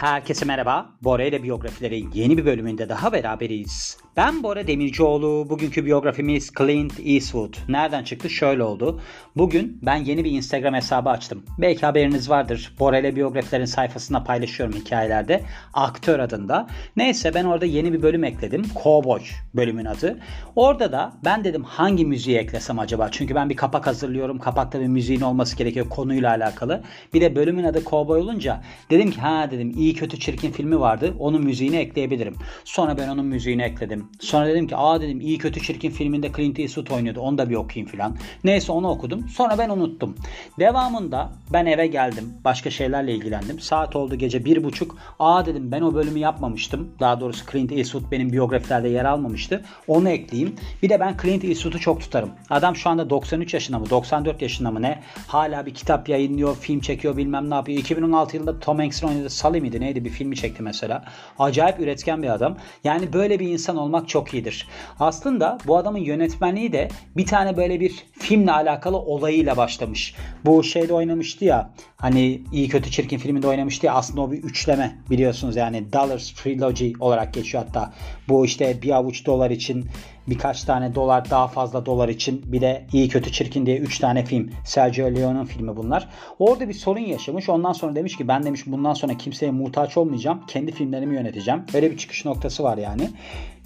Herkese 0.00 0.44
merhaba. 0.44 0.90
Bora 1.02 1.24
ile 1.24 1.42
biyografilerin 1.42 2.10
yeni 2.14 2.38
bir 2.38 2.44
bölümünde 2.46 2.88
daha 2.88 3.12
beraberiz. 3.12 3.98
Ben 4.16 4.42
Bora 4.42 4.66
Demircioğlu. 4.66 5.46
Bugünkü 5.50 5.84
biyografimiz 5.84 6.52
Clint 6.58 6.92
Eastwood. 7.04 7.54
Nereden 7.68 8.04
çıktı? 8.04 8.30
Şöyle 8.30 8.62
oldu. 8.62 9.00
Bugün 9.36 9.78
ben 9.82 9.96
yeni 9.96 10.24
bir 10.24 10.30
Instagram 10.30 10.74
hesabı 10.74 11.10
açtım. 11.10 11.42
Belki 11.58 11.86
haberiniz 11.86 12.30
vardır. 12.30 12.74
Bora 12.78 12.98
ile 12.98 13.16
biyografilerin 13.16 13.64
sayfasında 13.64 14.24
paylaşıyorum 14.24 14.74
hikayelerde. 14.74 15.42
Aktör 15.74 16.18
adında. 16.18 16.66
Neyse 16.96 17.34
ben 17.34 17.44
orada 17.44 17.66
yeni 17.66 17.92
bir 17.92 18.02
bölüm 18.02 18.24
ekledim. 18.24 18.62
Cowboy 18.82 19.20
bölümün 19.54 19.84
adı. 19.84 20.18
Orada 20.56 20.92
da 20.92 21.12
ben 21.24 21.44
dedim 21.44 21.64
hangi 21.64 22.04
müziği 22.04 22.38
eklesem 22.38 22.78
acaba? 22.78 23.08
Çünkü 23.10 23.34
ben 23.34 23.50
bir 23.50 23.56
kapak 23.56 23.86
hazırlıyorum. 23.86 24.38
Kapakta 24.38 24.80
bir 24.80 24.86
müziğin 24.86 25.20
olması 25.20 25.56
gerekiyor 25.56 25.88
konuyla 25.88 26.30
alakalı. 26.30 26.82
Bir 27.14 27.20
de 27.20 27.36
bölümün 27.36 27.64
adı 27.64 27.84
Cowboy 27.84 28.20
olunca 28.20 28.62
dedim 28.90 29.10
ki 29.10 29.20
ha 29.20 29.50
dedim 29.50 29.72
iyi 29.76 29.94
kötü 29.94 30.20
çirkin 30.20 30.52
filmi 30.52 30.80
vardı. 30.80 31.14
Onun 31.18 31.44
müziğini 31.44 31.76
ekleyebilirim. 31.76 32.34
Sonra 32.64 32.98
ben 32.98 33.08
onun 33.08 33.26
müziğini 33.26 33.62
ekledim. 33.62 33.99
Sonra 34.20 34.46
dedim 34.46 34.66
ki 34.66 34.76
aa 34.76 35.00
dedim 35.00 35.20
iyi 35.20 35.38
kötü 35.38 35.62
çirkin 35.62 35.90
filminde 35.90 36.32
Clint 36.36 36.58
Eastwood 36.58 36.96
oynuyordu. 36.96 37.20
Onu 37.20 37.38
da 37.38 37.50
bir 37.50 37.54
okuyayım 37.54 37.90
filan. 37.90 38.16
Neyse 38.44 38.72
onu 38.72 38.88
okudum. 38.88 39.28
Sonra 39.28 39.58
ben 39.58 39.70
unuttum. 39.70 40.16
Devamında 40.58 41.32
ben 41.52 41.66
eve 41.66 41.86
geldim. 41.86 42.34
Başka 42.44 42.70
şeylerle 42.70 43.14
ilgilendim. 43.14 43.60
Saat 43.60 43.96
oldu 43.96 44.14
gece 44.14 44.44
bir 44.44 44.64
buçuk. 44.64 44.96
Aa 45.18 45.46
dedim 45.46 45.72
ben 45.72 45.80
o 45.80 45.94
bölümü 45.94 46.18
yapmamıştım. 46.18 46.88
Daha 47.00 47.20
doğrusu 47.20 47.50
Clint 47.52 47.72
Eastwood 47.72 48.10
benim 48.10 48.32
biyografilerde 48.32 48.88
yer 48.88 49.04
almamıştı. 49.04 49.64
Onu 49.88 50.08
ekleyeyim. 50.08 50.56
Bir 50.82 50.88
de 50.88 51.00
ben 51.00 51.16
Clint 51.22 51.44
Eastwood'u 51.44 51.78
çok 51.78 52.00
tutarım. 52.00 52.30
Adam 52.50 52.76
şu 52.76 52.90
anda 52.90 53.10
93 53.10 53.54
yaşında 53.54 53.78
mı 53.78 53.90
94 53.90 54.42
yaşında 54.42 54.70
mı 54.70 54.82
ne? 54.82 55.02
Hala 55.26 55.66
bir 55.66 55.74
kitap 55.74 56.08
yayınlıyor, 56.08 56.56
film 56.56 56.80
çekiyor 56.80 57.16
bilmem 57.16 57.50
ne 57.50 57.54
yapıyor. 57.54 57.78
2016 57.78 58.36
yılında 58.36 58.60
Tom 58.60 58.78
Hanks'in 58.78 59.06
oynadığı 59.06 59.30
Sully 59.30 59.60
miydi 59.60 59.80
neydi 59.80 60.04
bir 60.04 60.10
filmi 60.10 60.36
çekti 60.36 60.62
mesela. 60.62 61.04
Acayip 61.38 61.80
üretken 61.80 62.22
bir 62.22 62.28
adam. 62.28 62.56
Yani 62.84 63.12
böyle 63.12 63.40
bir 63.40 63.48
insan 63.48 63.76
olmak 63.76 63.89
çok 64.08 64.34
iyidir. 64.34 64.68
Aslında 65.00 65.58
bu 65.66 65.76
adamın 65.76 65.98
yönetmenliği 65.98 66.72
de 66.72 66.88
bir 67.16 67.26
tane 67.26 67.56
böyle 67.56 67.80
bir 67.80 68.04
filmle 68.18 68.52
alakalı 68.52 68.98
olayıyla 68.98 69.56
başlamış. 69.56 70.14
Bu 70.44 70.62
şeyde 70.62 70.94
oynamıştı 70.94 71.44
ya 71.44 71.70
hani 71.96 72.42
iyi 72.52 72.68
kötü 72.68 72.90
çirkin 72.90 73.18
filminde 73.18 73.48
oynamıştı 73.48 73.86
ya 73.86 73.94
aslında 73.94 74.20
o 74.20 74.32
bir 74.32 74.42
üçleme 74.42 74.96
biliyorsunuz 75.10 75.56
yani 75.56 75.92
Dollars 75.92 76.32
Trilogy 76.32 76.92
olarak 77.00 77.34
geçiyor 77.34 77.64
hatta. 77.66 77.92
Bu 78.28 78.46
işte 78.46 78.82
bir 78.82 78.90
avuç 78.90 79.26
dolar 79.26 79.50
için 79.50 79.86
birkaç 80.28 80.64
tane 80.64 80.94
dolar 80.94 81.30
daha 81.30 81.48
fazla 81.48 81.86
dolar 81.86 82.08
için 82.08 82.42
bir 82.52 82.60
de 82.60 82.86
iyi 82.92 83.08
kötü 83.08 83.32
çirkin 83.32 83.66
diye 83.66 83.78
3 83.78 83.98
tane 83.98 84.24
film. 84.24 84.50
Sergio 84.64 85.14
Leone'un 85.14 85.44
filmi 85.44 85.76
bunlar. 85.76 86.08
Orada 86.38 86.68
bir 86.68 86.74
sorun 86.74 87.00
yaşamış. 87.00 87.48
Ondan 87.48 87.72
sonra 87.72 87.94
demiş 87.94 88.16
ki 88.16 88.28
ben 88.28 88.42
demiş 88.42 88.62
bundan 88.66 88.94
sonra 88.94 89.14
kimseye 89.14 89.52
muhtaç 89.52 89.96
olmayacağım. 89.96 90.40
Kendi 90.46 90.72
filmlerimi 90.72 91.14
yöneteceğim. 91.14 91.62
Öyle 91.74 91.90
bir 91.90 91.96
çıkış 91.96 92.24
noktası 92.24 92.62
var 92.62 92.78
yani. 92.78 93.10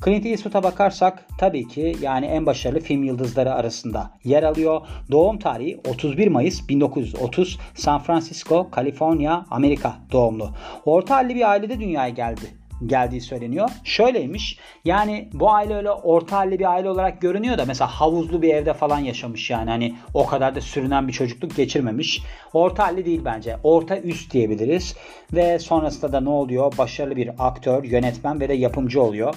Clint 0.05 0.27
Eastwood'a 0.27 0.63
bakarsak 0.63 1.27
tabii 1.39 1.69
ki 1.69 1.97
yani 2.01 2.27
en 2.27 2.47
başarılı 2.47 2.81
film 2.81 3.05
yıldızları 3.05 3.55
arasında 3.55 4.11
yer 4.25 4.43
alıyor. 4.43 4.81
Doğum 5.11 5.39
tarihi 5.39 5.81
31 5.89 6.29
Mayıs 6.29 6.69
1930 6.69 7.59
San 7.75 7.99
Francisco, 7.99 8.71
Kaliforniya, 8.71 9.47
Amerika 9.51 9.97
doğumlu. 10.13 10.51
Orta 10.85 11.15
halli 11.17 11.35
bir 11.35 11.51
ailede 11.51 11.81
dünyaya 11.81 12.09
geldi 12.09 12.64
geldiği 12.87 13.21
söyleniyor. 13.21 13.71
Şöyleymiş 13.85 14.59
yani 14.85 15.29
bu 15.33 15.51
aile 15.51 15.75
öyle 15.77 15.91
orta 15.91 16.37
halli 16.37 16.59
bir 16.59 16.73
aile 16.73 16.91
olarak 16.91 17.21
görünüyor 17.21 17.59
da 17.59 17.65
mesela 17.65 17.89
havuzlu 17.89 18.43
bir 18.43 18.55
evde 18.55 18.75
falan 18.75 18.99
yaşamış 18.99 19.51
yani 19.51 19.71
hani 19.71 19.95
o 20.15 20.27
kadar 20.27 20.55
da 20.55 20.61
sürünen 20.61 21.09
bir 21.09 21.13
çocukluk 21.13 21.57
geçirmemiş. 21.57 22.23
Orta 22.53 22.87
halli 22.87 23.05
değil 23.05 23.21
bence. 23.25 23.57
Orta 23.63 23.99
üst 23.99 24.33
diyebiliriz. 24.33 24.97
Ve 25.33 25.59
sonrasında 25.59 26.13
da 26.13 26.21
ne 26.21 26.29
oluyor? 26.29 26.73
Başarılı 26.79 27.17
bir 27.17 27.31
aktör, 27.39 27.85
yönetmen 27.85 28.41
ve 28.41 28.49
de 28.49 28.55
yapımcı 28.55 29.03
oluyor 29.03 29.35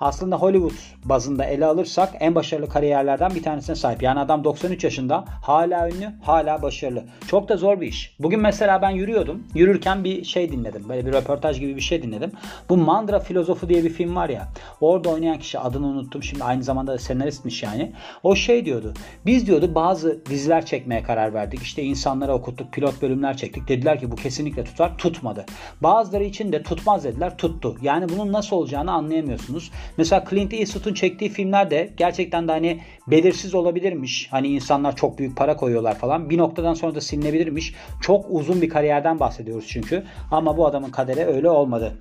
aslında 0.00 0.36
Hollywood 0.36 0.72
bazında 1.04 1.44
ele 1.44 1.66
alırsak 1.66 2.12
en 2.20 2.34
başarılı 2.34 2.68
kariyerlerden 2.68 3.34
bir 3.34 3.42
tanesine 3.42 3.76
sahip. 3.76 4.02
Yani 4.02 4.20
adam 4.20 4.44
93 4.44 4.84
yaşında 4.84 5.24
hala 5.42 5.88
ünlü, 5.88 6.12
hala 6.22 6.62
başarılı. 6.62 7.04
Çok 7.28 7.48
da 7.48 7.56
zor 7.56 7.80
bir 7.80 7.86
iş. 7.86 8.16
Bugün 8.18 8.40
mesela 8.40 8.82
ben 8.82 8.90
yürüyordum. 8.90 9.44
Yürürken 9.54 10.04
bir 10.04 10.24
şey 10.24 10.52
dinledim. 10.52 10.88
Böyle 10.88 11.06
bir 11.06 11.12
röportaj 11.12 11.60
gibi 11.60 11.76
bir 11.76 11.80
şey 11.80 12.02
dinledim. 12.02 12.32
Bu 12.68 12.76
Mandra 12.76 13.20
Filozofu 13.20 13.68
diye 13.68 13.84
bir 13.84 13.90
film 13.90 14.16
var 14.16 14.28
ya. 14.28 14.48
Orada 14.80 15.08
oynayan 15.08 15.38
kişi 15.38 15.58
adını 15.58 15.86
unuttum. 15.86 16.22
Şimdi 16.22 16.44
aynı 16.44 16.62
zamanda 16.62 16.92
da 16.92 16.98
senaristmiş 16.98 17.62
yani. 17.62 17.92
O 18.22 18.36
şey 18.36 18.64
diyordu. 18.64 18.94
Biz 19.26 19.46
diyordu 19.46 19.74
bazı 19.74 20.26
diziler 20.26 20.66
çekmeye 20.66 21.02
karar 21.02 21.34
verdik. 21.34 21.62
İşte 21.62 21.82
insanlara 21.82 22.34
okuttuk, 22.34 22.72
pilot 22.72 23.02
bölümler 23.02 23.36
çektik. 23.36 23.68
Dediler 23.68 24.00
ki 24.00 24.10
bu 24.10 24.16
kesinlikle 24.16 24.64
tutar. 24.64 24.98
Tutmadı. 24.98 25.44
Bazıları 25.80 26.24
için 26.24 26.52
de 26.52 26.62
tutmaz 26.62 27.04
dediler. 27.04 27.36
Tuttu. 27.36 27.76
Yani 27.82 28.08
bunun 28.08 28.32
nasıl 28.32 28.56
olacağını 28.56 28.92
anlayamıyorsunuz. 28.92 29.70
Mesela 29.96 30.24
Clint 30.30 30.54
Eastwood'un 30.54 30.94
çektiği 30.94 31.30
filmler 31.30 31.70
de 31.70 31.90
gerçekten 31.96 32.48
de 32.48 32.52
hani 32.52 32.80
belirsiz 33.06 33.54
olabilirmiş. 33.54 34.28
Hani 34.30 34.48
insanlar 34.48 34.96
çok 34.96 35.18
büyük 35.18 35.36
para 35.36 35.56
koyuyorlar 35.56 35.98
falan. 35.98 36.30
Bir 36.30 36.38
noktadan 36.38 36.74
sonra 36.74 36.94
da 36.94 37.00
silinebilirmiş. 37.00 37.74
Çok 38.00 38.26
uzun 38.28 38.62
bir 38.62 38.68
kariyerden 38.68 39.20
bahsediyoruz 39.20 39.66
çünkü. 39.68 40.04
Ama 40.30 40.56
bu 40.56 40.66
adamın 40.66 40.90
kaderi 40.90 41.24
öyle 41.24 41.50
olmadı. 41.50 41.98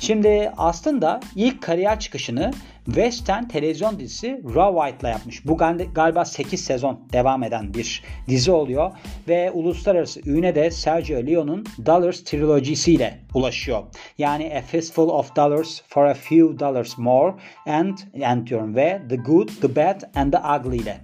Şimdi 0.00 0.52
aslında 0.56 1.20
ilk 1.36 1.62
kariyer 1.62 2.00
çıkışını 2.00 2.50
Western 2.88 3.44
televizyon 3.44 3.98
dizisi 3.98 4.42
Raw 4.54 4.80
White'la 4.80 5.08
yapmış. 5.08 5.46
Bu 5.46 5.56
galiba 5.94 6.24
8 6.24 6.64
sezon 6.64 7.00
devam 7.12 7.42
eden 7.42 7.74
bir 7.74 8.02
dizi 8.28 8.52
oluyor 8.52 8.90
ve 9.28 9.50
uluslararası 9.50 10.20
üne 10.30 10.54
de 10.54 10.70
Sergio 10.70 11.26
Leone'un 11.26 11.66
Dollars 11.86 12.24
trilojisiyle 12.24 13.18
ulaşıyor. 13.34 13.82
Yani 14.18 14.52
A 14.58 14.62
Fistful 14.62 15.08
of 15.08 15.36
Dollars 15.36 15.82
for 15.88 16.04
a 16.04 16.14
Few 16.14 16.58
Dollars 16.58 16.98
More 16.98 17.34
and, 17.66 17.98
and 18.24 18.46
diyorum 18.46 18.76
ve 18.76 19.02
The 19.08 19.16
Good, 19.16 19.48
The 19.60 19.76
Bad 19.76 20.00
and 20.14 20.32
The 20.32 20.38
Ugly 20.38 20.76
ile. 20.76 21.00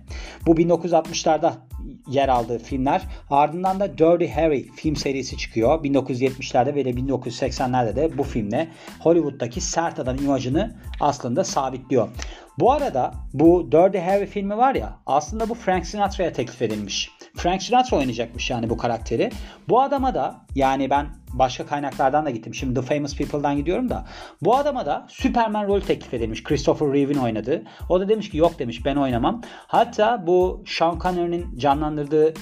Bu 0.46 0.54
1960'larda 0.54 1.52
yer 2.08 2.28
aldığı 2.28 2.58
filmler. 2.58 3.02
Ardından 3.30 3.80
da 3.80 3.98
Dirty 3.98 4.26
Harry 4.26 4.68
film 4.76 4.96
serisi 4.96 5.36
çıkıyor. 5.36 5.84
1970'lerde 5.84 6.74
ve 6.74 6.84
de 6.84 6.90
1980'lerde 6.90 7.96
de 7.96 8.18
bu 8.18 8.22
filmle 8.22 8.68
Hollywood'daki 9.00 9.60
sert 9.60 9.98
adam 9.98 10.16
imajını 10.16 10.76
aslında 11.00 11.44
sabitliyor. 11.44 12.08
Bu 12.58 12.72
arada 12.72 13.14
bu 13.32 13.72
Dirty 13.72 13.98
Harry 13.98 14.26
filmi 14.26 14.56
var 14.56 14.74
ya 14.74 14.98
aslında 15.06 15.48
bu 15.48 15.54
Frank 15.54 15.86
Sinatra'ya 15.86 16.32
teklif 16.32 16.62
edilmiş. 16.62 17.10
Frank 17.36 17.62
Sinatra 17.62 17.96
oynayacakmış 17.96 18.50
yani 18.50 18.70
bu 18.70 18.76
karakteri. 18.76 19.30
Bu 19.68 19.80
adama 19.80 20.14
da 20.14 20.43
yani 20.54 20.90
ben 20.90 21.06
başka 21.32 21.66
kaynaklardan 21.66 22.26
da 22.26 22.30
gittim. 22.30 22.54
Şimdi 22.54 22.80
The 22.80 22.82
Famous 22.94 23.16
People'dan 23.16 23.56
gidiyorum 23.56 23.90
da. 23.90 24.04
Bu 24.42 24.56
adama 24.56 24.86
da 24.86 25.06
Superman 25.08 25.66
rol 25.66 25.80
teklif 25.80 26.14
edilmiş. 26.14 26.42
Christopher 26.42 26.92
Reeve'in 26.92 27.18
oynadığı. 27.18 27.62
O 27.88 28.00
da 28.00 28.08
demiş 28.08 28.30
ki 28.30 28.36
yok 28.36 28.58
demiş 28.58 28.84
ben 28.84 28.96
oynamam. 28.96 29.42
Hatta 29.66 30.26
bu 30.26 30.64
Sean 30.66 30.98
Connery'nin 30.98 31.58
canlandırdığı 31.58 32.34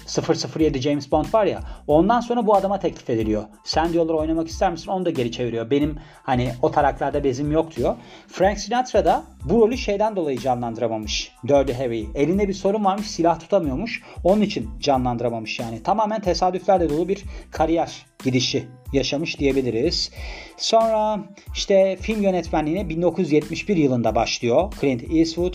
007 0.59 0.81
James 0.81 1.12
Bond 1.12 1.27
var 1.34 1.45
ya 1.45 1.61
ondan 1.87 2.21
sonra 2.21 2.47
bu 2.47 2.55
adama 2.55 2.78
teklif 2.78 3.11
ediliyor. 3.11 3.43
Sen 3.65 3.93
diyorlar 3.93 4.15
oynamak 4.15 4.49
ister 4.49 4.71
misin? 4.71 4.91
Onu 4.91 5.05
da 5.05 5.11
geri 5.11 5.33
çeviriyor. 5.33 5.71
Benim 5.71 5.99
hani 6.23 6.53
o 6.62 6.71
taraklarda 6.71 7.25
bezim 7.25 7.53
yok 7.53 7.77
diyor. 7.77 7.94
Frank 8.29 8.59
Sinatra 8.59 9.05
da 9.05 9.23
bu 9.44 9.61
rolü 9.61 9.79
şeyden 9.79 10.17
dolayı 10.17 10.39
canlandıramamış. 10.39 11.33
Dirty 11.49 11.73
Harry. 11.73 12.06
Elinde 12.15 12.49
bir 12.49 12.55
sorun 12.55 12.84
varmış 12.84 13.11
silah 13.11 13.41
tutamıyormuş. 13.41 14.03
Onun 14.25 14.41
için 14.41 14.71
canlandıramamış 14.81 15.61
yani. 15.61 15.83
Tamamen 15.83 16.21
tesadüflerle 16.21 16.91
dolu 16.91 17.09
bir 17.09 17.25
kariyer 17.50 18.02
gidişi 18.25 18.65
yaşamış 18.93 19.39
diyebiliriz. 19.39 20.11
Sonra 20.57 21.25
işte 21.55 21.97
film 22.01 22.23
yönetmenliğine 22.23 22.89
1971 22.89 23.77
yılında 23.77 24.15
başlıyor 24.15 24.73
Clint 24.81 25.15
Eastwood 25.15 25.55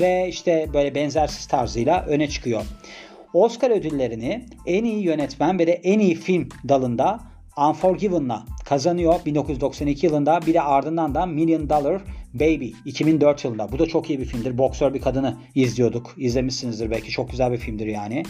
ve 0.00 0.28
işte 0.28 0.68
böyle 0.74 0.94
benzersiz 0.94 1.46
tarzıyla 1.46 2.04
öne 2.06 2.28
çıkıyor. 2.28 2.62
Oscar 3.32 3.70
ödüllerini 3.70 4.46
en 4.66 4.84
iyi 4.84 5.02
yönetmen 5.02 5.58
ve 5.58 5.66
de 5.66 5.72
en 5.72 5.98
iyi 5.98 6.14
film 6.14 6.48
dalında 6.68 7.20
Unforgiven'la 7.68 8.44
kazanıyor 8.64 9.14
1992 9.26 10.06
yılında. 10.06 10.40
Bir 10.46 10.54
de 10.54 10.62
ardından 10.62 11.14
da 11.14 11.26
Million 11.26 11.68
Dollar 11.68 12.02
Baby 12.34 12.70
2004 12.84 13.44
yılında. 13.44 13.72
Bu 13.72 13.78
da 13.78 13.86
çok 13.86 14.10
iyi 14.10 14.18
bir 14.18 14.24
filmdir. 14.24 14.58
Boksör 14.58 14.94
bir 14.94 15.00
kadını 15.00 15.36
izliyorduk. 15.54 16.14
İzlemişsinizdir 16.16 16.90
belki. 16.90 17.10
Çok 17.10 17.30
güzel 17.30 17.52
bir 17.52 17.58
filmdir 17.58 17.86
yani. 17.86 18.22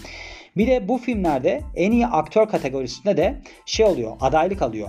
Bir 0.57 0.67
de 0.67 0.89
bu 0.89 0.99
filmlerde 0.99 1.61
en 1.77 1.93
iyi 1.93 2.07
aktör 2.07 2.49
kategorisinde 2.49 3.17
de 3.17 3.43
şey 3.67 3.87
oluyor. 3.87 4.17
Adaylık 4.21 4.63
alıyor. 4.63 4.89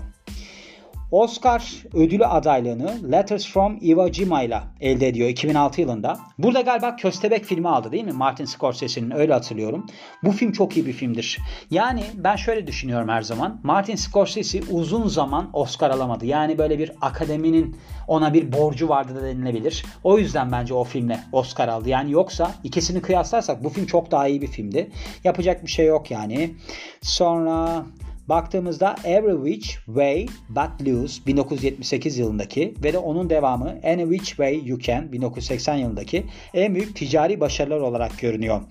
Oscar 1.11 1.73
ödülü 1.93 2.25
adaylığını 2.25 3.11
Letters 3.11 3.47
from 3.47 3.77
Iwo 3.81 4.11
Jima 4.11 4.43
ile 4.43 4.59
elde 4.81 5.07
ediyor 5.07 5.29
2006 5.29 5.81
yılında. 5.81 6.19
Burada 6.37 6.61
galiba 6.61 6.95
Köstebek 6.95 7.45
filmi 7.45 7.69
aldı 7.69 7.91
değil 7.91 8.03
mi? 8.03 8.11
Martin 8.11 8.45
Scorsese'nin 8.45 9.11
öyle 9.11 9.33
hatırlıyorum. 9.33 9.85
Bu 10.23 10.31
film 10.31 10.51
çok 10.51 10.77
iyi 10.77 10.85
bir 10.85 10.93
filmdir. 10.93 11.39
Yani 11.71 12.03
ben 12.13 12.35
şöyle 12.35 12.67
düşünüyorum 12.67 13.09
her 13.09 13.21
zaman. 13.21 13.59
Martin 13.63 13.95
Scorsese 13.95 14.59
uzun 14.71 15.07
zaman 15.07 15.49
Oscar 15.53 15.89
alamadı. 15.89 16.25
Yani 16.25 16.57
böyle 16.57 16.79
bir 16.79 16.91
akademinin 17.01 17.77
ona 18.07 18.33
bir 18.33 18.51
borcu 18.51 18.89
vardı 18.89 19.15
da 19.15 19.23
denilebilir. 19.23 19.85
O 20.03 20.17
yüzden 20.17 20.51
bence 20.51 20.73
o 20.73 20.83
filmle 20.83 21.19
Oscar 21.31 21.67
aldı. 21.67 21.89
Yani 21.89 22.11
yoksa 22.11 22.51
ikisini 22.63 23.01
kıyaslarsak 23.01 23.63
bu 23.63 23.69
film 23.69 23.85
çok 23.85 24.11
daha 24.11 24.27
iyi 24.27 24.41
bir 24.41 24.47
filmdi. 24.47 24.91
Yapacak 25.23 25.63
bir 25.63 25.71
şey 25.71 25.85
yok 25.85 26.11
yani. 26.11 26.55
Sonra 27.01 27.85
baktığımızda 28.29 28.95
Every 29.03 29.51
Which 29.51 29.75
Way 29.85 30.25
But 30.49 30.87
Loose 30.87 31.25
1978 31.25 32.17
yılındaki 32.17 32.73
ve 32.83 32.93
de 32.93 32.97
onun 32.97 33.29
devamı 33.29 33.75
Any 33.83 34.01
Which 34.01 34.27
Way 34.27 34.67
You 34.67 34.79
Can 34.79 35.11
1980 35.11 35.75
yılındaki 35.75 36.25
en 36.53 36.75
büyük 36.75 36.95
ticari 36.95 37.39
başarılar 37.39 37.79
olarak 37.79 38.19
görünüyor. 38.19 38.61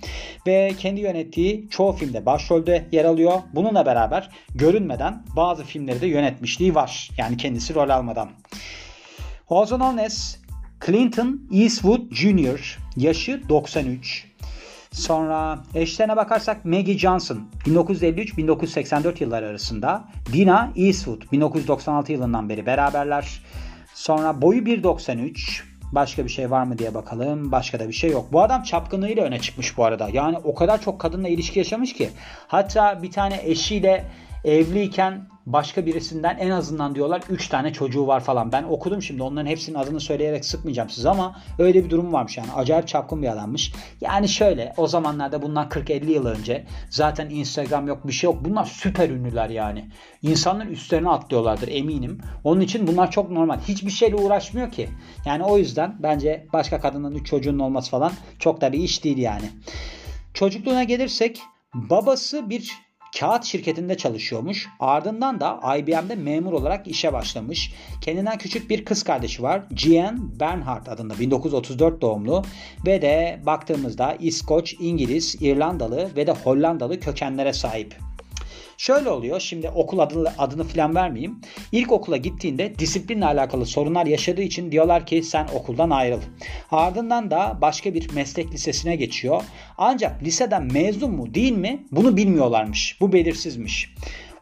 Ve 0.46 0.72
kendi 0.78 1.00
yönettiği 1.00 1.68
çoğu 1.70 1.92
filmde 1.92 2.26
başrolde 2.26 2.86
yer 2.92 3.04
alıyor. 3.04 3.40
Bununla 3.54 3.86
beraber 3.86 4.30
görünmeden 4.54 5.22
bazı 5.36 5.64
filmleri 5.64 6.00
de 6.00 6.06
yönetmişliği 6.06 6.74
var. 6.74 7.10
Yani 7.18 7.36
kendisi 7.36 7.74
rol 7.74 7.88
almadan. 7.88 8.30
Also 9.50 9.76
known 9.76 9.98
Clinton 10.86 11.48
Eastwood 11.52 12.12
Jr. 12.12 12.78
yaşı 12.96 13.48
93. 13.48 14.27
Sonra 14.92 15.58
eşlerine 15.74 16.16
bakarsak 16.16 16.64
Maggie 16.64 16.98
Johnson 16.98 17.48
1953-1984 17.64 19.22
yılları 19.22 19.46
arasında. 19.46 20.04
Dina 20.32 20.72
Eastwood 20.76 21.22
1996 21.32 22.12
yılından 22.12 22.48
beri 22.48 22.66
beraberler. 22.66 23.42
Sonra 23.94 24.42
boyu 24.42 24.62
1.93. 24.62 25.62
Başka 25.92 26.24
bir 26.24 26.30
şey 26.30 26.50
var 26.50 26.64
mı 26.64 26.78
diye 26.78 26.94
bakalım. 26.94 27.52
Başka 27.52 27.80
da 27.80 27.88
bir 27.88 27.92
şey 27.92 28.10
yok. 28.10 28.32
Bu 28.32 28.42
adam 28.42 28.62
çapkınlığıyla 28.62 29.24
öne 29.24 29.40
çıkmış 29.40 29.76
bu 29.76 29.84
arada. 29.84 30.08
Yani 30.12 30.38
o 30.44 30.54
kadar 30.54 30.80
çok 30.80 31.00
kadınla 31.00 31.28
ilişki 31.28 31.58
yaşamış 31.58 31.92
ki. 31.92 32.10
Hatta 32.48 33.02
bir 33.02 33.10
tane 33.10 33.40
eşiyle 33.44 34.04
evliyken 34.44 35.28
başka 35.52 35.86
birisinden 35.86 36.36
en 36.38 36.50
azından 36.50 36.94
diyorlar 36.94 37.22
3 37.30 37.48
tane 37.48 37.72
çocuğu 37.72 38.06
var 38.06 38.20
falan. 38.20 38.52
Ben 38.52 38.62
okudum 38.62 39.02
şimdi 39.02 39.22
onların 39.22 39.46
hepsinin 39.46 39.78
adını 39.78 40.00
söyleyerek 40.00 40.44
sıkmayacağım 40.44 40.90
size 40.90 41.08
ama 41.08 41.36
öyle 41.58 41.84
bir 41.84 41.90
durum 41.90 42.12
varmış 42.12 42.38
yani. 42.38 42.52
Acayip 42.52 42.88
çapkın 42.88 43.22
bir 43.22 43.28
adammış. 43.28 43.72
Yani 44.00 44.28
şöyle 44.28 44.72
o 44.76 44.86
zamanlarda 44.86 45.42
bundan 45.42 45.68
40-50 45.68 46.10
yıl 46.10 46.26
önce 46.26 46.66
zaten 46.90 47.30
Instagram 47.30 47.88
yok 47.88 48.06
bir 48.06 48.12
şey 48.12 48.30
yok. 48.30 48.44
Bunlar 48.44 48.64
süper 48.64 49.10
ünlüler 49.10 49.50
yani. 49.50 49.90
İnsanlar 50.22 50.66
üstlerine 50.66 51.10
atlıyorlardır 51.10 51.68
eminim. 51.68 52.20
Onun 52.44 52.60
için 52.60 52.86
bunlar 52.86 53.10
çok 53.10 53.30
normal. 53.30 53.60
Hiçbir 53.68 53.90
şeyle 53.90 54.16
uğraşmıyor 54.16 54.72
ki. 54.72 54.88
Yani 55.26 55.44
o 55.44 55.58
yüzden 55.58 55.96
bence 55.98 56.46
başka 56.52 56.80
kadının 56.80 57.14
3 57.14 57.26
çocuğunun 57.26 57.58
olması 57.58 57.90
falan 57.90 58.12
çok 58.38 58.60
da 58.60 58.72
bir 58.72 58.78
iş 58.78 59.04
değil 59.04 59.18
yani. 59.18 59.50
Çocukluğuna 60.34 60.84
gelirsek 60.84 61.40
babası 61.74 62.50
bir 62.50 62.87
kağıt 63.18 63.44
şirketinde 63.44 63.96
çalışıyormuş. 63.96 64.68
Ardından 64.80 65.40
da 65.40 65.76
IBM'de 65.76 66.14
memur 66.14 66.52
olarak 66.52 66.86
işe 66.86 67.12
başlamış. 67.12 67.72
Kendinden 68.00 68.38
küçük 68.38 68.70
bir 68.70 68.84
kız 68.84 69.02
kardeşi 69.02 69.42
var. 69.42 69.62
Jean 69.76 70.40
Bernhardt 70.40 70.88
adında 70.88 71.18
1934 71.18 72.00
doğumlu 72.00 72.44
ve 72.86 73.02
de 73.02 73.40
baktığımızda 73.46 74.16
İskoç, 74.20 74.74
İngiliz, 74.80 75.36
İrlandalı 75.40 76.10
ve 76.16 76.26
de 76.26 76.32
Hollandalı 76.32 77.00
kökenlere 77.00 77.52
sahip. 77.52 78.07
Şöyle 78.78 79.10
oluyor. 79.10 79.40
Şimdi 79.40 79.68
okul 79.68 79.98
adını, 79.98 80.32
adını 80.38 80.64
filan 80.64 80.94
vermeyeyim. 80.94 81.40
İlk 81.72 81.92
okula 81.92 82.16
gittiğinde 82.16 82.78
disiplinle 82.78 83.26
alakalı 83.26 83.66
sorunlar 83.66 84.06
yaşadığı 84.06 84.42
için 84.42 84.72
diyorlar 84.72 85.06
ki 85.06 85.22
sen 85.22 85.48
okuldan 85.54 85.90
ayrıl. 85.90 86.20
Ardından 86.70 87.30
da 87.30 87.58
başka 87.60 87.94
bir 87.94 88.14
meslek 88.14 88.52
lisesine 88.52 88.96
geçiyor. 88.96 89.42
Ancak 89.78 90.22
liseden 90.22 90.72
mezun 90.72 91.10
mu 91.10 91.34
değil 91.34 91.52
mi 91.52 91.86
bunu 91.92 92.16
bilmiyorlarmış. 92.16 92.96
Bu 93.00 93.12
belirsizmiş. 93.12 93.94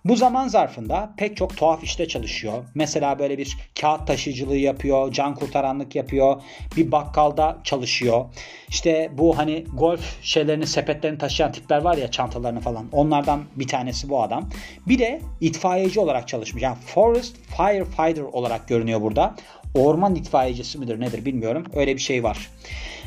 Bu 0.08 0.16
zaman 0.16 0.48
zarfında 0.48 1.14
pek 1.16 1.36
çok 1.36 1.56
tuhaf 1.56 1.84
işte 1.84 2.08
çalışıyor. 2.08 2.64
Mesela 2.74 3.18
böyle 3.18 3.38
bir 3.38 3.56
kağıt 3.80 4.06
taşıyıcılığı 4.06 4.56
yapıyor, 4.56 5.12
can 5.12 5.34
kurtaranlık 5.34 5.94
yapıyor, 5.96 6.42
bir 6.76 6.92
bakkalda 6.92 7.58
çalışıyor. 7.64 8.24
İşte 8.68 9.10
bu 9.18 9.38
hani 9.38 9.64
golf 9.74 10.22
şeylerini, 10.22 10.66
sepetlerini 10.66 11.18
taşıyan 11.18 11.52
tipler 11.52 11.82
var 11.82 11.96
ya 11.96 12.10
çantalarını 12.10 12.60
falan. 12.60 12.86
Onlardan 12.92 13.40
bir 13.56 13.68
tanesi 13.68 14.08
bu 14.08 14.22
adam. 14.22 14.50
Bir 14.88 14.98
de 14.98 15.20
itfaiyeci 15.40 16.00
olarak 16.00 16.28
çalışmış. 16.28 16.62
Yani 16.62 16.76
forest 16.86 17.36
firefighter 17.56 18.22
olarak 18.22 18.68
görünüyor 18.68 19.02
burada. 19.02 19.34
Orman 19.74 20.14
itfaiyecisi 20.14 20.78
midir 20.78 21.00
nedir 21.00 21.24
bilmiyorum. 21.24 21.64
Öyle 21.74 21.94
bir 21.94 22.00
şey 22.00 22.22
var. 22.22 22.50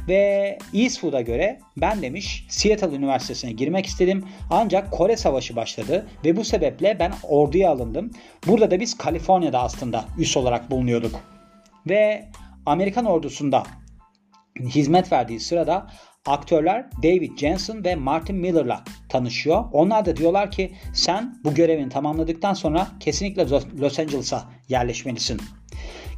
Ve 0.07 0.57
Eastwood'a 0.74 1.22
göre 1.22 1.60
ben 1.78 2.01
demiş 2.01 2.46
Seattle 2.50 2.96
Üniversitesi'ne 2.96 3.51
girmek 3.51 3.86
istedim. 3.86 4.25
Ancak 4.50 4.92
Kore 4.92 5.18
Savaşı 5.18 5.56
başladı 5.56 6.07
ve 6.25 6.36
bu 6.36 6.44
sebeple 6.44 6.98
ben 7.00 7.13
orduya 7.24 7.72
alındım. 7.72 8.12
Burada 8.48 8.72
da 8.72 8.80
biz 8.80 8.98
Kaliforniya'da 8.98 9.60
aslında 9.62 10.06
üs 10.18 10.38
olarak 10.38 10.72
bulunuyorduk. 10.72 11.19
Ve 11.90 12.25
Amerikan 12.66 13.06
ordusunda 13.06 13.63
hizmet 14.60 15.12
verdiği 15.12 15.40
sırada 15.40 15.88
aktörler 16.25 16.90
David 17.04 17.38
Jensen 17.38 17.86
ve 17.86 17.95
Martin 17.95 18.36
Miller'la 18.36 18.84
tanışıyor. 19.10 19.63
Onlar 19.72 20.06
da 20.06 20.16
diyorlar 20.16 20.52
ki 20.52 20.72
sen 20.94 21.40
bu 21.44 21.54
görevini 21.54 21.90
tamamladıktan 21.90 22.54
sonra 22.54 22.88
kesinlikle 23.00 23.50
Los 23.80 24.00
Angeles'a 24.00 24.50
yerleşmelisin. 24.69 25.42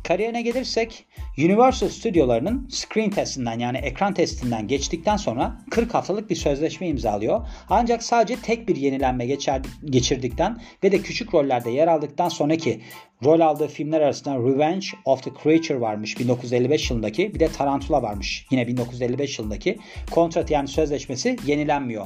Kariyerine 0.04 0.42
gelirsek 0.42 1.06
Universal 1.38 1.90
Stüdyolarının 1.90 2.68
screen 2.72 3.10
testinden 3.10 3.60
yani 3.60 3.78
ekran 3.78 4.14
testinden 4.14 4.68
geçtikten 4.68 5.18
sonra 5.18 5.58
40 5.72 5.94
haftalık 5.94 6.30
bir 6.30 6.36
sözleşme 6.36 6.88
imzalıyor. 6.88 7.48
Ancak 7.70 8.04
sadece 8.04 8.42
tek 8.42 8.68
bir 8.68 8.76
yenilenme 8.76 9.26
geçer, 9.26 9.62
geçirdikten 9.86 10.62
ve 10.84 10.92
de 10.92 11.02
küçük 11.02 11.34
rollerde 11.34 11.72
yer 11.72 11.88
aldıktan 11.88 12.30
sonraki 12.30 12.82
rol 13.26 13.40
aldığı 13.40 13.68
filmler 13.68 14.02
arasında 14.02 14.36
Revenge 14.36 14.86
of 15.06 15.24
the 15.24 15.32
Creature 15.44 15.82
varmış 15.82 16.20
1955 16.20 16.92
yılındaki 16.92 17.36
bir 17.36 17.40
de 17.40 17.48
Tarantula 17.48 18.02
varmış 18.02 18.46
yine 18.52 18.68
1955 18.68 19.40
yılındaki 19.40 19.78
kontrat 20.12 20.52
yani 20.52 20.68
sözleşmesi 20.68 21.38
yenilenmiyor. 21.46 22.06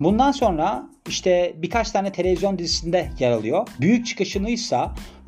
Bundan 0.00 0.32
sonra 0.32 0.90
işte 1.08 1.54
birkaç 1.56 1.90
tane 1.90 2.12
televizyon 2.12 2.58
dizisinde 2.58 3.10
yer 3.18 3.30
alıyor. 3.30 3.68
Büyük 3.80 4.06
çıkışını 4.06 4.50
ise 4.50 4.78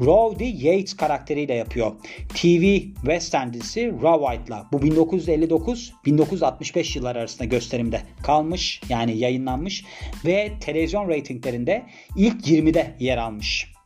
Rowdy 0.01 0.67
Yates 0.67 0.97
karakteriyle 0.97 1.55
yapıyor. 1.55 1.93
TV 2.29 2.79
Western 2.95 3.53
dizisi 3.53 3.93
Raw 4.03 4.27
White'la. 4.27 4.67
Bu 4.73 4.77
1959-1965 4.77 6.99
yıllar 6.99 7.17
arasında 7.17 7.45
gösterimde 7.45 8.01
kalmış 8.23 8.81
yani 8.89 9.19
yayınlanmış 9.19 9.85
ve 10.25 10.53
televizyon 10.61 11.09
reytinglerinde 11.09 11.83
ilk 12.17 12.49
20'de 12.49 12.97
yer 13.01 13.19
almış. 13.19 13.80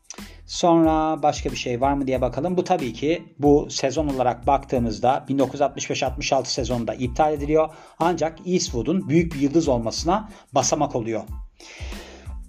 Sonra 0.46 1.22
başka 1.22 1.50
bir 1.50 1.56
şey 1.56 1.80
var 1.80 1.92
mı 1.92 2.06
diye 2.06 2.20
bakalım. 2.20 2.56
Bu 2.56 2.64
tabii 2.64 2.92
ki 2.92 3.22
bu 3.38 3.66
sezon 3.70 4.08
olarak 4.08 4.46
baktığımızda 4.46 5.24
1965-66 5.28 6.44
sezonunda 6.44 6.94
iptal 6.94 7.32
ediliyor. 7.32 7.68
Ancak 7.98 8.38
Eastwood'un 8.46 9.08
büyük 9.08 9.34
bir 9.34 9.40
yıldız 9.40 9.68
olmasına 9.68 10.28
basamak 10.52 10.96
oluyor. 10.96 11.22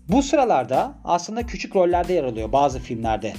Bu 0.09 0.23
sıralarda 0.23 0.95
aslında 1.03 1.45
küçük 1.45 1.75
rollerde 1.75 2.13
yer 2.13 2.23
alıyor 2.23 2.51
bazı 2.51 2.79
filmlerde. 2.79 3.33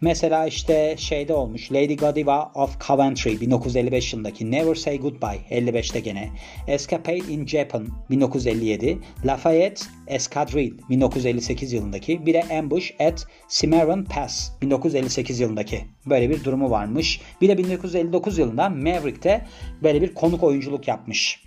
Mesela 0.00 0.46
işte 0.46 0.94
şeyde 0.98 1.34
olmuş 1.34 1.72
Lady 1.72 1.96
Godiva 1.96 2.52
of 2.54 2.86
Coventry 2.86 3.40
1955 3.40 4.12
yılındaki 4.12 4.50
Never 4.50 4.74
Say 4.74 4.98
Goodbye 4.98 5.40
55'te 5.50 6.00
gene 6.00 6.30
Escapade 6.66 7.16
in 7.16 7.46
Japan 7.46 7.88
1957 8.10 8.98
Lafayette 9.24 9.84
Escadrille 10.06 10.74
1958 10.90 11.72
yılındaki 11.72 12.26
bir 12.26 12.34
de 12.34 12.42
Ambush 12.58 12.94
at 13.00 13.26
Cimarron 13.48 14.04
Pass 14.04 14.50
1958 14.62 15.40
yılındaki 15.40 15.84
böyle 16.06 16.30
bir 16.30 16.44
durumu 16.44 16.70
varmış. 16.70 17.20
Bir 17.40 17.48
de 17.48 17.58
1959 17.58 18.38
yılında 18.38 18.68
Maverick'te 18.68 19.46
böyle 19.82 20.02
bir 20.02 20.14
konuk 20.14 20.42
oyunculuk 20.42 20.88
yapmış. 20.88 21.42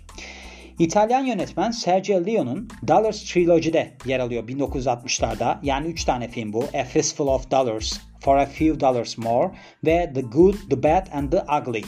İtalyan 0.78 1.24
yönetmen 1.24 1.70
Sergio 1.70 2.26
Leone'un 2.26 2.68
Dollars 2.88 3.24
Trilogy'de 3.24 3.90
yer 4.06 4.20
alıyor 4.20 4.48
1960'larda. 4.48 5.58
Yani 5.62 5.86
3 5.86 6.04
tane 6.04 6.28
film 6.28 6.52
bu. 6.52 6.64
A 6.74 6.84
Fistful 6.84 7.26
of 7.26 7.50
Dollars, 7.50 8.00
For 8.24 8.38
a 8.38 8.46
Few 8.46 8.80
Dollars 8.80 9.18
More 9.18 9.50
ve 9.84 10.12
The 10.14 10.20
Good, 10.20 10.54
The 10.70 10.82
Bad 10.82 11.06
and 11.12 11.32
The 11.32 11.42
Ugly. 11.60 11.82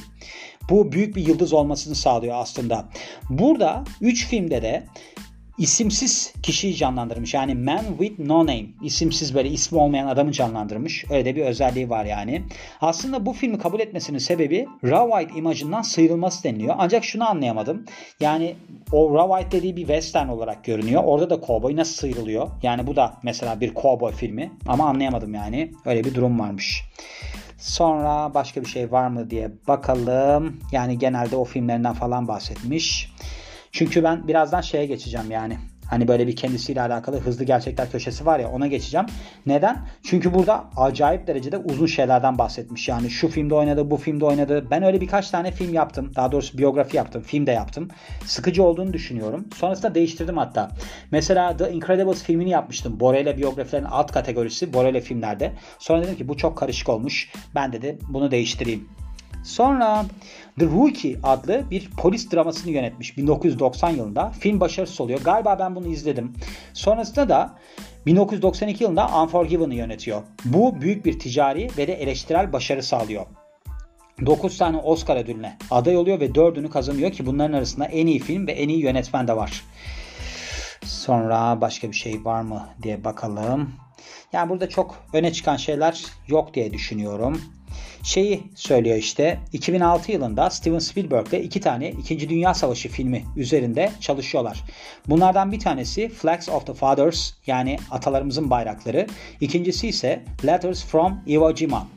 Bu 0.70 0.92
büyük 0.92 1.16
bir 1.16 1.26
yıldız 1.26 1.52
olmasını 1.52 1.94
sağlıyor 1.94 2.34
aslında. 2.36 2.88
Burada 3.30 3.84
3 4.00 4.26
filmde 4.26 4.62
de 4.62 4.86
isimsiz 5.58 6.32
kişiyi 6.42 6.76
canlandırmış. 6.76 7.34
Yani 7.34 7.54
man 7.54 7.84
with 7.98 8.18
no 8.18 8.38
name. 8.38 8.66
İsimsiz 8.82 9.34
böyle 9.34 9.48
ismi 9.48 9.78
olmayan 9.78 10.06
adamı 10.06 10.32
canlandırmış. 10.32 11.04
Öyle 11.10 11.24
de 11.24 11.36
bir 11.36 11.42
özelliği 11.42 11.90
var 11.90 12.04
yani. 12.04 12.42
Aslında 12.80 13.26
bu 13.26 13.32
filmi 13.32 13.58
kabul 13.58 13.80
etmesinin 13.80 14.18
sebebi 14.18 14.66
Raw 14.84 15.10
White 15.10 15.38
imajından 15.38 15.82
sıyrılması 15.82 16.44
deniliyor. 16.44 16.74
Ancak 16.78 17.04
şunu 17.04 17.28
anlayamadım. 17.30 17.84
Yani 18.20 18.56
o 18.92 19.14
Raw 19.14 19.34
White 19.34 19.58
dediği 19.58 19.76
bir 19.76 19.82
western 19.82 20.28
olarak 20.28 20.64
görünüyor. 20.64 21.02
Orada 21.04 21.30
da 21.30 21.46
cowboy 21.46 21.76
nasıl 21.76 21.94
sıyrılıyor? 21.94 22.48
Yani 22.62 22.86
bu 22.86 22.96
da 22.96 23.14
mesela 23.22 23.60
bir 23.60 23.74
cowboy 23.74 24.12
filmi. 24.12 24.52
Ama 24.66 24.88
anlayamadım 24.88 25.34
yani. 25.34 25.72
Öyle 25.84 26.04
bir 26.04 26.14
durum 26.14 26.40
varmış. 26.40 26.84
Sonra 27.58 28.34
başka 28.34 28.60
bir 28.60 28.66
şey 28.66 28.92
var 28.92 29.08
mı 29.08 29.30
diye 29.30 29.50
bakalım. 29.68 30.60
Yani 30.72 30.98
genelde 30.98 31.36
o 31.36 31.44
filmlerinden 31.44 31.94
falan 31.94 32.28
bahsetmiş. 32.28 33.13
Çünkü 33.74 34.04
ben 34.04 34.28
birazdan 34.28 34.60
şeye 34.60 34.86
geçeceğim 34.86 35.30
yani. 35.30 35.58
Hani 35.90 36.08
böyle 36.08 36.26
bir 36.26 36.36
kendisiyle 36.36 36.82
alakalı 36.82 37.20
hızlı 37.20 37.44
gerçekler 37.44 37.90
köşesi 37.90 38.26
var 38.26 38.38
ya 38.38 38.50
ona 38.50 38.66
geçeceğim. 38.66 39.06
Neden? 39.46 39.86
Çünkü 40.02 40.34
burada 40.34 40.64
acayip 40.76 41.26
derecede 41.26 41.58
uzun 41.58 41.86
şeylerden 41.86 42.38
bahsetmiş. 42.38 42.88
Yani 42.88 43.10
şu 43.10 43.28
filmde 43.28 43.54
oynadı, 43.54 43.90
bu 43.90 43.96
filmde 43.96 44.24
oynadı. 44.24 44.66
Ben 44.70 44.82
öyle 44.82 45.00
birkaç 45.00 45.30
tane 45.30 45.52
film 45.52 45.74
yaptım. 45.74 46.12
Daha 46.16 46.32
doğrusu 46.32 46.58
biyografi 46.58 46.96
yaptım, 46.96 47.22
film 47.22 47.46
de 47.46 47.50
yaptım. 47.50 47.88
Sıkıcı 48.24 48.62
olduğunu 48.62 48.92
düşünüyorum. 48.92 49.48
Sonrasında 49.56 49.94
değiştirdim 49.94 50.36
hatta. 50.36 50.70
Mesela 51.10 51.56
The 51.56 51.72
Incredibles 51.72 52.22
filmini 52.22 52.50
yapmıştım. 52.50 53.00
Borel'e 53.00 53.36
biyografilerin 53.36 53.84
alt 53.84 54.12
kategorisi 54.12 54.72
Borel'e 54.72 55.00
filmlerde. 55.00 55.52
Sonra 55.78 56.02
dedim 56.02 56.16
ki 56.16 56.28
bu 56.28 56.36
çok 56.36 56.58
karışık 56.58 56.88
olmuş. 56.88 57.32
Ben 57.54 57.72
dedi 57.72 57.98
bunu 58.08 58.30
değiştireyim. 58.30 58.88
Sonra 59.44 60.04
The 60.58 60.66
Rookie 60.66 61.16
adlı 61.22 61.64
bir 61.70 61.90
polis 61.90 62.32
dramasını 62.32 62.72
yönetmiş 62.72 63.18
1990 63.18 63.90
yılında. 63.90 64.30
Film 64.30 64.60
başarısız 64.60 65.00
oluyor. 65.00 65.20
Galiba 65.24 65.58
ben 65.58 65.74
bunu 65.74 65.86
izledim. 65.86 66.32
Sonrasında 66.72 67.28
da 67.28 67.58
1992 68.06 68.84
yılında 68.84 69.22
Unforgiven'ı 69.22 69.74
yönetiyor. 69.74 70.22
Bu 70.44 70.80
büyük 70.80 71.04
bir 71.04 71.18
ticari 71.18 71.68
ve 71.78 71.86
de 71.86 71.94
eleştirel 71.94 72.52
başarı 72.52 72.82
sağlıyor. 72.82 73.26
9 74.26 74.58
tane 74.58 74.76
Oscar 74.76 75.16
ödülüne 75.16 75.58
aday 75.70 75.96
oluyor 75.96 76.20
ve 76.20 76.26
4'ünü 76.26 76.68
kazanıyor 76.68 77.12
ki 77.12 77.26
bunların 77.26 77.52
arasında 77.52 77.84
en 77.84 78.06
iyi 78.06 78.18
film 78.18 78.46
ve 78.46 78.52
en 78.52 78.68
iyi 78.68 78.82
yönetmen 78.82 79.28
de 79.28 79.36
var. 79.36 79.64
Sonra 80.84 81.60
başka 81.60 81.90
bir 81.90 81.96
şey 81.96 82.24
var 82.24 82.42
mı 82.42 82.68
diye 82.82 83.04
bakalım. 83.04 83.72
Yani 84.32 84.50
burada 84.50 84.68
çok 84.68 85.04
öne 85.12 85.32
çıkan 85.32 85.56
şeyler 85.56 86.04
yok 86.28 86.54
diye 86.54 86.72
düşünüyorum 86.72 87.40
şeyi 88.02 88.42
söylüyor 88.54 88.96
işte 88.96 89.38
2006 89.52 90.12
yılında 90.12 90.50
Steven 90.50 90.78
Spielberg 90.78 91.28
ile 91.28 91.42
iki 91.42 91.60
tane 91.60 91.90
2. 91.90 92.28
Dünya 92.28 92.54
Savaşı 92.54 92.88
filmi 92.88 93.24
üzerinde 93.36 93.92
çalışıyorlar. 94.00 94.64
Bunlardan 95.08 95.52
bir 95.52 95.58
tanesi 95.58 96.08
Flags 96.08 96.48
of 96.48 96.66
the 96.66 96.74
Fathers 96.74 97.32
yani 97.46 97.78
atalarımızın 97.90 98.50
bayrakları. 98.50 99.06
İkincisi 99.40 99.88
ise 99.88 100.24
Letters 100.46 100.84
from 100.84 101.20
Iwo 101.26 101.54
Jima. 101.54 101.88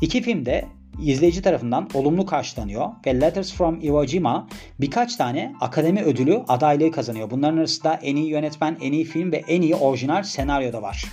İki 0.00 0.22
filmde 0.22 0.64
izleyici 1.02 1.42
tarafından 1.42 1.88
olumlu 1.94 2.26
karşılanıyor 2.26 2.88
ve 3.06 3.20
Letters 3.20 3.52
from 3.52 3.80
Iwo 3.80 4.06
Jima 4.06 4.48
birkaç 4.80 5.16
tane 5.16 5.52
akademi 5.60 6.02
ödülü 6.02 6.42
adaylığı 6.48 6.90
kazanıyor. 6.90 7.30
Bunların 7.30 7.58
arasında 7.58 7.94
en 8.02 8.16
iyi 8.16 8.28
yönetmen, 8.28 8.76
en 8.80 8.92
iyi 8.92 9.04
film 9.04 9.32
ve 9.32 9.42
en 9.48 9.62
iyi 9.62 9.74
orijinal 9.74 10.22
senaryo 10.22 10.72
da 10.72 10.82
var. 10.82 11.04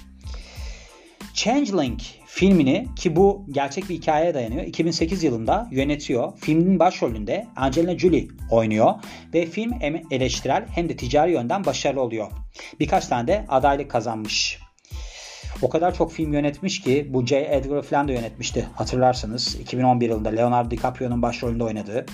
Changeling 1.34 2.00
filmini 2.34 2.88
ki 2.96 3.16
bu 3.16 3.46
gerçek 3.52 3.90
bir 3.90 3.96
hikayeye 3.96 4.34
dayanıyor. 4.34 4.64
2008 4.64 5.24
yılında 5.24 5.68
yönetiyor. 5.72 6.34
Filmin 6.38 6.80
başrolünde 6.80 7.48
Angelina 7.56 7.98
Jolie 7.98 8.28
oynuyor 8.52 8.94
ve 9.34 9.46
film 9.46 9.72
hem 9.80 10.02
eleştirel 10.12 10.66
hem 10.76 10.90
de 10.90 10.96
ticari 10.96 11.32
yönden 11.32 11.66
başarılı 11.66 12.02
oluyor. 12.02 12.28
Birkaç 12.80 13.08
tane 13.08 13.28
de 13.28 13.46
adaylık 13.50 13.92
kazanmış. 13.92 14.60
O 15.62 15.70
kadar 15.70 15.96
çok 15.96 16.12
film 16.12 16.34
yönetmiş 16.34 16.82
ki 16.82 17.08
bu 17.10 17.26
J. 17.26 17.48
Edgar 17.52 17.82
falan 17.82 18.08
da 18.08 18.12
yönetmişti 18.12 18.68
hatırlarsınız. 18.76 19.56
2011 19.56 20.10
yılında 20.10 20.30
Leonardo 20.30 20.72
DiCaprio'nun 20.72 21.22
başrolünde 21.22 21.64
oynadığı. 21.64 22.06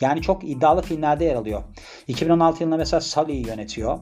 Yani 0.00 0.22
çok 0.22 0.44
iddialı 0.44 0.82
filmlerde 0.82 1.24
yer 1.24 1.34
alıyor. 1.34 1.62
2016 2.08 2.62
yılında 2.62 2.76
mesela 2.76 3.00
Sully'yi 3.00 3.46
yönetiyor. 3.46 3.98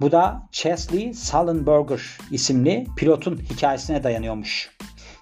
Bu 0.00 0.12
da 0.12 0.42
Chesley 0.52 1.14
Sullenberger 1.14 2.00
isimli 2.30 2.86
pilotun 2.96 3.36
hikayesine 3.36 4.02
dayanıyormuş. 4.02 4.70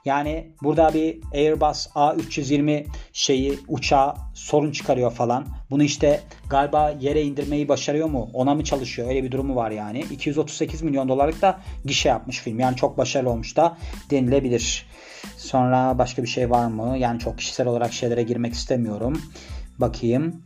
Yani 0.04 0.52
burada 0.62 0.94
bir 0.94 1.18
Airbus 1.34 1.86
A320 1.86 2.86
şeyi 3.12 3.58
uçağı 3.68 4.14
sorun 4.34 4.72
çıkarıyor 4.72 5.12
falan. 5.12 5.46
Bunu 5.70 5.82
işte 5.82 6.20
galiba 6.50 6.94
yere 7.00 7.22
indirmeyi 7.22 7.68
başarıyor 7.68 8.08
mu? 8.08 8.30
Ona 8.32 8.54
mı 8.54 8.64
çalışıyor? 8.64 9.08
Öyle 9.08 9.24
bir 9.24 9.30
durumu 9.30 9.56
var 9.56 9.70
yani. 9.70 10.00
238 10.00 10.82
milyon 10.82 11.08
dolarlık 11.08 11.42
da 11.42 11.60
gişe 11.84 12.08
yapmış 12.08 12.38
film. 12.38 12.58
Yani 12.58 12.76
çok 12.76 12.98
başarılı 12.98 13.30
olmuş 13.30 13.56
da 13.56 13.76
denilebilir. 14.10 14.86
Sonra 15.36 15.98
başka 15.98 16.22
bir 16.22 16.28
şey 16.28 16.50
var 16.50 16.66
mı? 16.66 16.98
Yani 16.98 17.18
çok 17.18 17.38
kişisel 17.38 17.66
olarak 17.66 17.92
şeylere 17.92 18.22
girmek 18.22 18.54
istemiyorum. 18.54 19.22
Bakayım. 19.78 20.42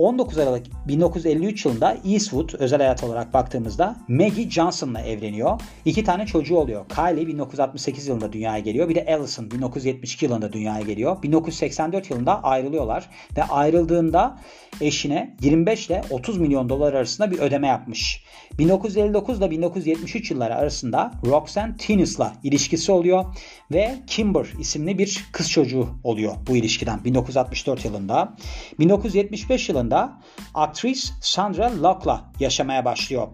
19 0.00 0.38
Aralık 0.38 0.66
1953 0.88 1.64
yılında 1.64 1.96
Eastwood 2.04 2.50
özel 2.58 2.78
hayat 2.78 3.04
olarak 3.04 3.34
baktığımızda 3.34 3.96
Maggie 4.08 4.50
Johnson'la 4.50 5.00
evleniyor. 5.00 5.60
İki 5.84 6.04
tane 6.04 6.26
çocuğu 6.26 6.56
oluyor. 6.56 6.84
Kylie 6.88 7.26
1968 7.26 8.06
yılında 8.08 8.32
dünyaya 8.32 8.58
geliyor. 8.58 8.88
Bir 8.88 8.94
de 8.94 9.06
Allison 9.08 9.50
1972 9.50 10.24
yılında 10.24 10.52
dünyaya 10.52 10.82
geliyor. 10.82 11.22
1984 11.22 12.10
yılında 12.10 12.42
ayrılıyorlar 12.42 13.10
ve 13.36 13.42
ayrıldığında 13.42 14.38
eşine 14.80 15.36
25 15.42 15.86
ile 15.86 16.02
30 16.10 16.38
milyon 16.38 16.68
dolar 16.68 16.92
arasında 16.92 17.30
bir 17.30 17.38
ödeme 17.38 17.66
yapmış. 17.66 18.24
1959 18.58 19.38
ile 19.38 19.50
1973 19.50 20.30
yılları 20.30 20.54
arasında 20.54 21.12
Roxanne 21.26 21.76
Tinnis'la 21.76 22.32
ilişkisi 22.42 22.92
oluyor 22.92 23.24
ve 23.72 23.94
Kimber 24.06 24.46
isimli 24.60 24.98
bir 24.98 25.24
kız 25.32 25.50
çocuğu 25.50 25.88
oluyor 26.04 26.34
bu 26.48 26.56
ilişkiden 26.56 27.04
1964 27.04 27.84
yılında. 27.84 28.36
1975 28.78 29.68
yılında 29.68 29.89
aktris 30.54 31.12
Sandra 31.20 31.82
Locke'la 31.82 32.24
yaşamaya 32.40 32.84
başlıyor. 32.84 33.28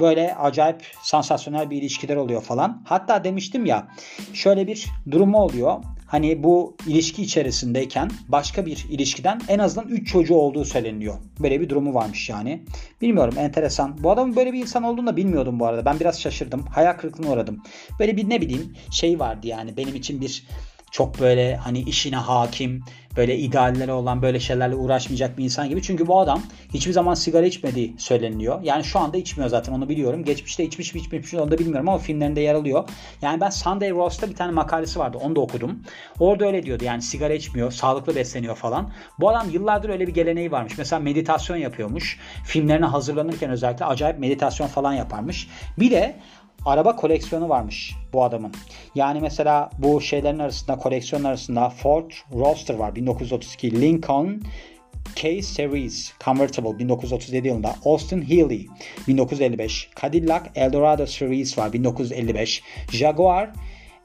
Böyle 0.00 0.34
acayip 0.34 0.86
sansasyonel 1.02 1.70
bir 1.70 1.76
ilişkiler 1.76 2.16
oluyor 2.16 2.42
falan. 2.42 2.82
Hatta 2.84 3.24
demiştim 3.24 3.66
ya 3.66 3.88
şöyle 4.32 4.66
bir 4.66 4.86
durumu 5.10 5.38
oluyor 5.38 5.82
hani 6.08 6.42
bu 6.42 6.76
ilişki 6.86 7.22
içerisindeyken 7.22 8.10
başka 8.28 8.66
bir 8.66 8.86
ilişkiden 8.90 9.40
en 9.48 9.58
azından 9.58 9.88
3 9.88 10.12
çocuğu 10.12 10.34
olduğu 10.34 10.64
söyleniyor. 10.64 11.14
Böyle 11.40 11.60
bir 11.60 11.68
durumu 11.68 11.94
varmış 11.94 12.28
yani. 12.28 12.62
Bilmiyorum 13.02 13.34
enteresan. 13.38 13.96
Bu 14.02 14.10
adamın 14.10 14.36
böyle 14.36 14.52
bir 14.52 14.58
insan 14.58 14.82
olduğunu 14.82 15.06
da 15.06 15.16
bilmiyordum 15.16 15.60
bu 15.60 15.66
arada. 15.66 15.84
Ben 15.84 16.00
biraz 16.00 16.20
şaşırdım. 16.20 16.62
Hayal 16.62 16.92
kırıklığına 16.92 17.32
uğradım. 17.32 17.62
Böyle 18.00 18.16
bir 18.16 18.28
ne 18.28 18.40
bileyim 18.40 18.74
şey 18.90 19.18
vardı 19.18 19.46
yani 19.46 19.76
benim 19.76 19.94
için 19.94 20.20
bir 20.20 20.46
çok 20.90 21.20
böyle 21.20 21.56
hani 21.56 21.80
işine 21.80 22.16
hakim, 22.16 22.84
böyle 23.16 23.38
idealleri 23.38 23.92
olan 23.92 24.22
böyle 24.22 24.40
şeylerle 24.40 24.74
uğraşmayacak 24.74 25.38
bir 25.38 25.44
insan 25.44 25.68
gibi. 25.68 25.82
Çünkü 25.82 26.06
bu 26.06 26.20
adam 26.20 26.42
hiçbir 26.74 26.92
zaman 26.92 27.14
sigara 27.14 27.46
içmediği 27.46 27.94
söyleniliyor. 27.98 28.62
Yani 28.62 28.84
şu 28.84 28.98
anda 28.98 29.16
içmiyor 29.16 29.50
zaten 29.50 29.72
onu 29.72 29.88
biliyorum. 29.88 30.24
Geçmişte 30.24 30.64
içmiş 30.64 30.94
mi 30.94 31.00
içmemiş 31.00 31.32
mi 31.32 31.40
onu 31.40 31.50
da 31.50 31.58
bilmiyorum 31.58 31.88
ama 31.88 31.98
filmlerinde 31.98 32.40
yer 32.40 32.54
alıyor. 32.54 32.88
Yani 33.22 33.40
ben 33.40 33.50
Sunday 33.50 33.90
Roast'ta 33.90 34.30
bir 34.30 34.34
tane 34.34 34.52
makalesi 34.52 34.98
vardı. 34.98 35.18
Onu 35.20 35.36
da 35.36 35.40
okudum. 35.40 35.82
Orada 36.20 36.46
öyle 36.46 36.62
diyordu 36.62 36.84
yani 36.84 37.02
sigara 37.02 37.34
içmiyor, 37.34 37.72
sağlıklı 37.72 38.16
besleniyor 38.16 38.56
falan. 38.56 38.90
Bu 39.20 39.30
adam 39.30 39.50
yıllardır 39.50 39.88
öyle 39.88 40.06
bir 40.06 40.14
geleneği 40.14 40.52
varmış. 40.52 40.78
Mesela 40.78 41.00
meditasyon 41.00 41.56
yapıyormuş. 41.56 42.18
Filmlerine 42.44 42.86
hazırlanırken 42.86 43.50
özellikle 43.50 43.84
acayip 43.84 44.18
meditasyon 44.18 44.66
falan 44.66 44.92
yaparmış. 44.92 45.48
Bir 45.78 45.90
de 45.90 46.16
araba 46.64 46.96
koleksiyonu 46.96 47.48
varmış 47.48 47.94
bu 48.12 48.24
adamın. 48.24 48.52
Yani 48.94 49.20
mesela 49.20 49.70
bu 49.78 50.00
şeylerin 50.00 50.38
arasında 50.38 50.78
koleksiyon 50.78 51.24
arasında 51.24 51.70
Ford 51.70 52.10
Roadster 52.34 52.74
var 52.74 52.94
1932, 52.94 53.80
Lincoln 53.80 54.42
K 55.14 55.42
Series 55.42 56.12
Convertible 56.24 56.78
1937 56.78 57.48
yılında, 57.48 57.74
Austin 57.84 58.22
Healey 58.22 58.66
1955, 59.08 59.90
Cadillac 60.02 60.42
Eldorado 60.54 61.06
Series 61.06 61.58
var 61.58 61.72
1955, 61.72 62.62
Jaguar 62.92 63.50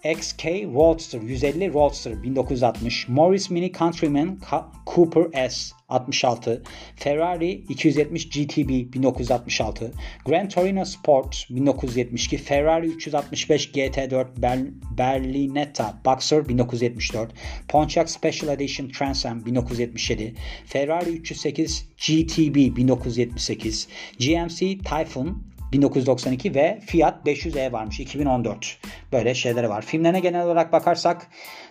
XK 0.03 0.67
Roadster 0.74 1.17
150 1.17 1.69
Roadster 1.69 2.10
1960, 2.10 3.10
Morris 3.10 3.50
Mini 3.50 3.69
Countryman 3.69 4.38
Cooper 4.86 5.29
S 5.33 5.74
66, 5.89 6.62
Ferrari 6.98 7.63
270 7.69 8.29
GTB 8.29 8.93
1966, 8.93 9.95
Gran 10.25 10.50
Torino 10.50 10.83
Sport 10.83 11.45
1972, 11.50 12.38
Ferrari 12.38 12.89
365 12.89 13.72
GT4 13.72 14.41
Ber 14.41 14.72
Berlinetta 14.93 16.03
Boxer 16.03 16.41
1974, 16.41 17.29
Pontiac 17.69 18.10
Special 18.10 18.50
Edition 18.50 18.91
Trans 18.91 19.24
Am 19.24 19.38
1977, 19.39 20.36
Ferrari 20.65 21.19
308 21.19 21.86
GTB 21.98 22.75
1978, 22.75 23.88
GMC 24.19 24.83
Typhoon 24.83 25.52
1992 25.74 26.56
ve 26.56 26.80
Fiat 26.86 27.25
500e 27.25 27.72
varmış 27.72 28.00
2014. 28.00 28.77
Böyle 29.12 29.36
şeyleri 29.36 29.70
var. 29.70 29.86
Filmlerine 29.86 30.20
genel 30.20 30.46
olarak 30.46 30.72
bakarsak 30.72 31.27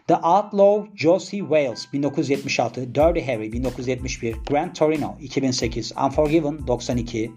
The 0.09 0.17
Outlaw 0.17 0.97
Josie 0.97 1.41
Wales 1.41 1.93
1976, 1.93 2.95
Dirty 2.95 3.21
Harry 3.21 3.53
1971, 3.53 4.37
Grand 4.47 4.75
Torino 4.75 5.17
2008, 5.21 5.93
Unforgiven 6.05 6.67
92, 6.67 7.31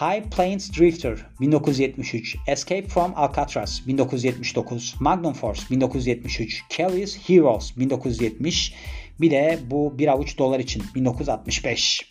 High 0.00 0.22
Plains 0.36 0.70
Drifter 0.78 1.26
1973, 1.40 2.36
Escape 2.46 2.88
from 2.88 3.12
Alcatraz 3.16 3.82
1979, 3.86 4.94
Magnum 5.00 5.32
Force 5.32 5.62
1973, 5.70 6.64
Kelly's 6.68 7.28
Heroes 7.28 7.76
1970, 7.76 8.74
bir 9.20 9.30
de 9.30 9.58
bu 9.66 9.98
bir 9.98 10.08
avuç 10.08 10.38
dolar 10.38 10.60
için 10.60 10.82
1965. 10.94 12.06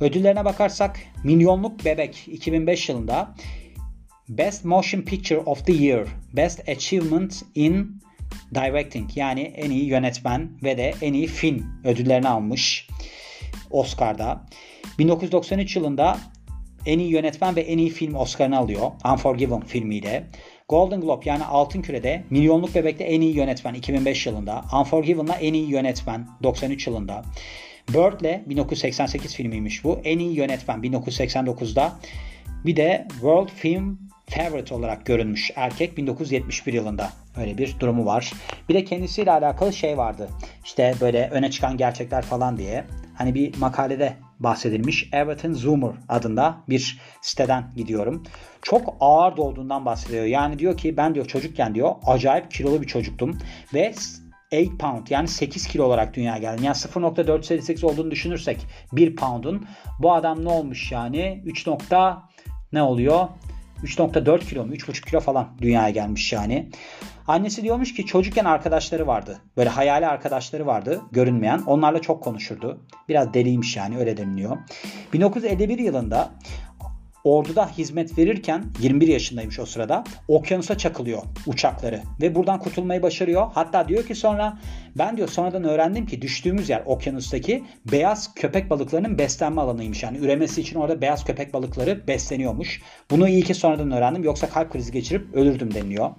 Ödüllerine 0.00 0.44
bakarsak 0.44 1.00
Milyonluk 1.24 1.84
Bebek 1.84 2.28
2005 2.28 2.88
yılında 2.88 3.34
Best 4.28 4.64
Motion 4.64 5.02
Picture 5.02 5.38
of 5.38 5.66
the 5.66 5.72
Year, 5.72 6.06
Best 6.32 6.68
Achievement 6.68 7.42
in 7.54 8.02
Directing 8.54 9.16
yani 9.16 9.40
en 9.40 9.70
iyi 9.70 9.84
yönetmen 9.84 10.50
ve 10.62 10.78
de 10.78 10.94
en 11.02 11.12
iyi 11.12 11.26
film 11.26 11.66
ödüllerini 11.84 12.28
almış 12.28 12.88
Oscar'da. 13.70 14.46
1993 14.98 15.76
yılında 15.76 16.18
en 16.86 16.98
iyi 16.98 17.10
yönetmen 17.10 17.56
ve 17.56 17.60
en 17.60 17.78
iyi 17.78 17.90
film 17.90 18.14
Oscar'ını 18.14 18.58
alıyor. 18.58 18.90
Unforgiven 19.12 19.60
filmiyle. 19.60 20.26
Golden 20.68 21.00
Globe 21.00 21.22
yani 21.24 21.44
Altın 21.44 21.82
Küre'de 21.82 22.24
Milyonluk 22.30 22.74
Bebek'te 22.74 23.04
en 23.04 23.20
iyi 23.20 23.36
yönetmen 23.36 23.74
2005 23.74 24.26
yılında. 24.26 24.64
Unforgiven'la 24.80 25.34
en 25.34 25.54
iyi 25.54 25.70
yönetmen 25.70 26.28
93 26.42 26.86
yılında. 26.86 27.24
Bird'le 27.94 28.48
1988 28.48 29.34
filmiymiş 29.34 29.84
bu. 29.84 30.00
En 30.04 30.18
iyi 30.18 30.36
yönetmen 30.36 30.80
1989'da. 30.80 31.92
Bir 32.64 32.76
de 32.76 33.06
World 33.10 33.48
Film 33.48 33.98
Favorite 34.26 34.74
olarak 34.74 35.06
görünmüş 35.06 35.50
erkek 35.56 35.96
1971 35.96 36.72
yılında. 36.72 37.10
Öyle 37.36 37.58
bir 37.58 37.76
durumu 37.80 38.06
var. 38.06 38.32
Bir 38.68 38.74
de 38.74 38.84
kendisiyle 38.84 39.32
alakalı 39.32 39.72
şey 39.72 39.98
vardı. 39.98 40.28
İşte 40.64 40.94
böyle 41.00 41.28
öne 41.30 41.50
çıkan 41.50 41.76
gerçekler 41.76 42.22
falan 42.22 42.56
diye. 42.56 42.84
Hani 43.14 43.34
bir 43.34 43.58
makalede 43.58 44.16
bahsedilmiş. 44.40 45.08
Everton 45.12 45.52
Zoomer 45.52 45.92
adında 46.08 46.56
bir 46.68 47.00
siteden 47.22 47.64
gidiyorum. 47.76 48.22
Çok 48.62 48.96
ağır 49.00 49.36
doğduğundan 49.36 49.84
bahsediyor. 49.84 50.24
Yani 50.24 50.58
diyor 50.58 50.76
ki 50.76 50.96
ben 50.96 51.14
diyor 51.14 51.26
çocukken 51.26 51.74
diyor 51.74 51.94
acayip 52.06 52.50
kilolu 52.50 52.82
bir 52.82 52.86
çocuktum 52.86 53.38
ve 53.74 53.92
8 54.50 54.78
pound 54.78 55.06
yani 55.10 55.28
8 55.28 55.66
kilo 55.66 55.84
olarak 55.84 56.14
dünyaya 56.14 56.38
geldim. 56.38 56.64
Yani 56.64 56.74
0.488 56.74 57.86
olduğunu 57.86 58.10
düşünürsek 58.10 58.66
1 58.92 59.16
pound'un 59.16 59.66
bu 59.98 60.12
adam 60.12 60.44
ne 60.44 60.48
olmuş 60.48 60.92
yani 60.92 61.42
3. 61.46 61.66
ne 62.72 62.82
oluyor? 62.82 63.28
3.4 63.82 64.40
kilo 64.40 64.66
mu 64.66 64.74
3.5 64.74 65.06
kilo 65.06 65.20
falan 65.20 65.48
dünyaya 65.60 65.90
gelmiş 65.90 66.32
yani. 66.32 66.70
Annesi 67.28 67.62
diyormuş 67.62 67.94
ki 67.94 68.06
çocukken 68.06 68.44
arkadaşları 68.44 69.06
vardı. 69.06 69.38
Böyle 69.56 69.68
hayali 69.68 70.06
arkadaşları 70.06 70.66
vardı 70.66 71.00
görünmeyen. 71.12 71.62
Onlarla 71.66 72.00
çok 72.00 72.22
konuşurdu. 72.22 72.80
Biraz 73.08 73.34
deliymiş 73.34 73.76
yani 73.76 73.98
öyle 73.98 74.16
deniliyor. 74.16 74.58
1951 75.12 75.78
yılında 75.78 76.30
orduda 77.24 77.68
hizmet 77.68 78.18
verirken 78.18 78.64
21 78.80 79.08
yaşındaymış 79.08 79.58
o 79.58 79.66
sırada 79.66 80.04
okyanusa 80.28 80.78
çakılıyor 80.78 81.22
uçakları 81.46 82.00
ve 82.20 82.34
buradan 82.34 82.58
kurtulmayı 82.58 83.02
başarıyor. 83.02 83.50
Hatta 83.54 83.88
diyor 83.88 84.06
ki 84.06 84.14
sonra 84.14 84.58
ben 84.98 85.16
diyor 85.16 85.28
sonradan 85.28 85.64
öğrendim 85.64 86.06
ki 86.06 86.22
düştüğümüz 86.22 86.68
yer 86.68 86.82
okyanustaki 86.86 87.64
beyaz 87.92 88.34
köpek 88.34 88.70
balıklarının 88.70 89.18
beslenme 89.18 89.60
alanıymış. 89.60 90.02
Yani 90.02 90.18
üremesi 90.18 90.60
için 90.60 90.76
orada 90.76 91.00
beyaz 91.00 91.24
köpek 91.24 91.54
balıkları 91.54 92.06
besleniyormuş. 92.06 92.82
Bunu 93.10 93.28
iyi 93.28 93.42
ki 93.42 93.54
sonradan 93.54 93.90
öğrendim 93.90 94.24
yoksa 94.24 94.48
kalp 94.48 94.72
krizi 94.72 94.92
geçirip 94.92 95.34
ölürdüm 95.34 95.74
deniliyor. 95.74 96.10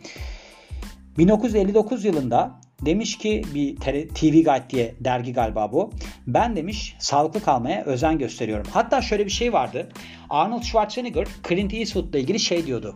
1959 1.17 2.05
yılında 2.05 2.61
demiş 2.85 3.17
ki 3.17 3.41
bir 3.55 3.75
TV 3.75 4.43
Guide 4.43 4.69
diye 4.69 4.95
dergi 4.99 5.33
galiba 5.33 5.71
bu. 5.71 5.91
Ben 6.27 6.55
demiş 6.55 6.95
sağlıklı 6.99 7.43
kalmaya 7.43 7.83
özen 7.83 8.17
gösteriyorum. 8.17 8.67
Hatta 8.71 9.01
şöyle 9.01 9.25
bir 9.25 9.31
şey 9.31 9.53
vardı. 9.53 9.89
Arnold 10.31 10.63
Schwarzenegger 10.63 11.27
Clint 11.49 11.73
Eastwood'la 11.73 12.19
ilgili 12.19 12.39
şey 12.39 12.65
diyordu. 12.65 12.95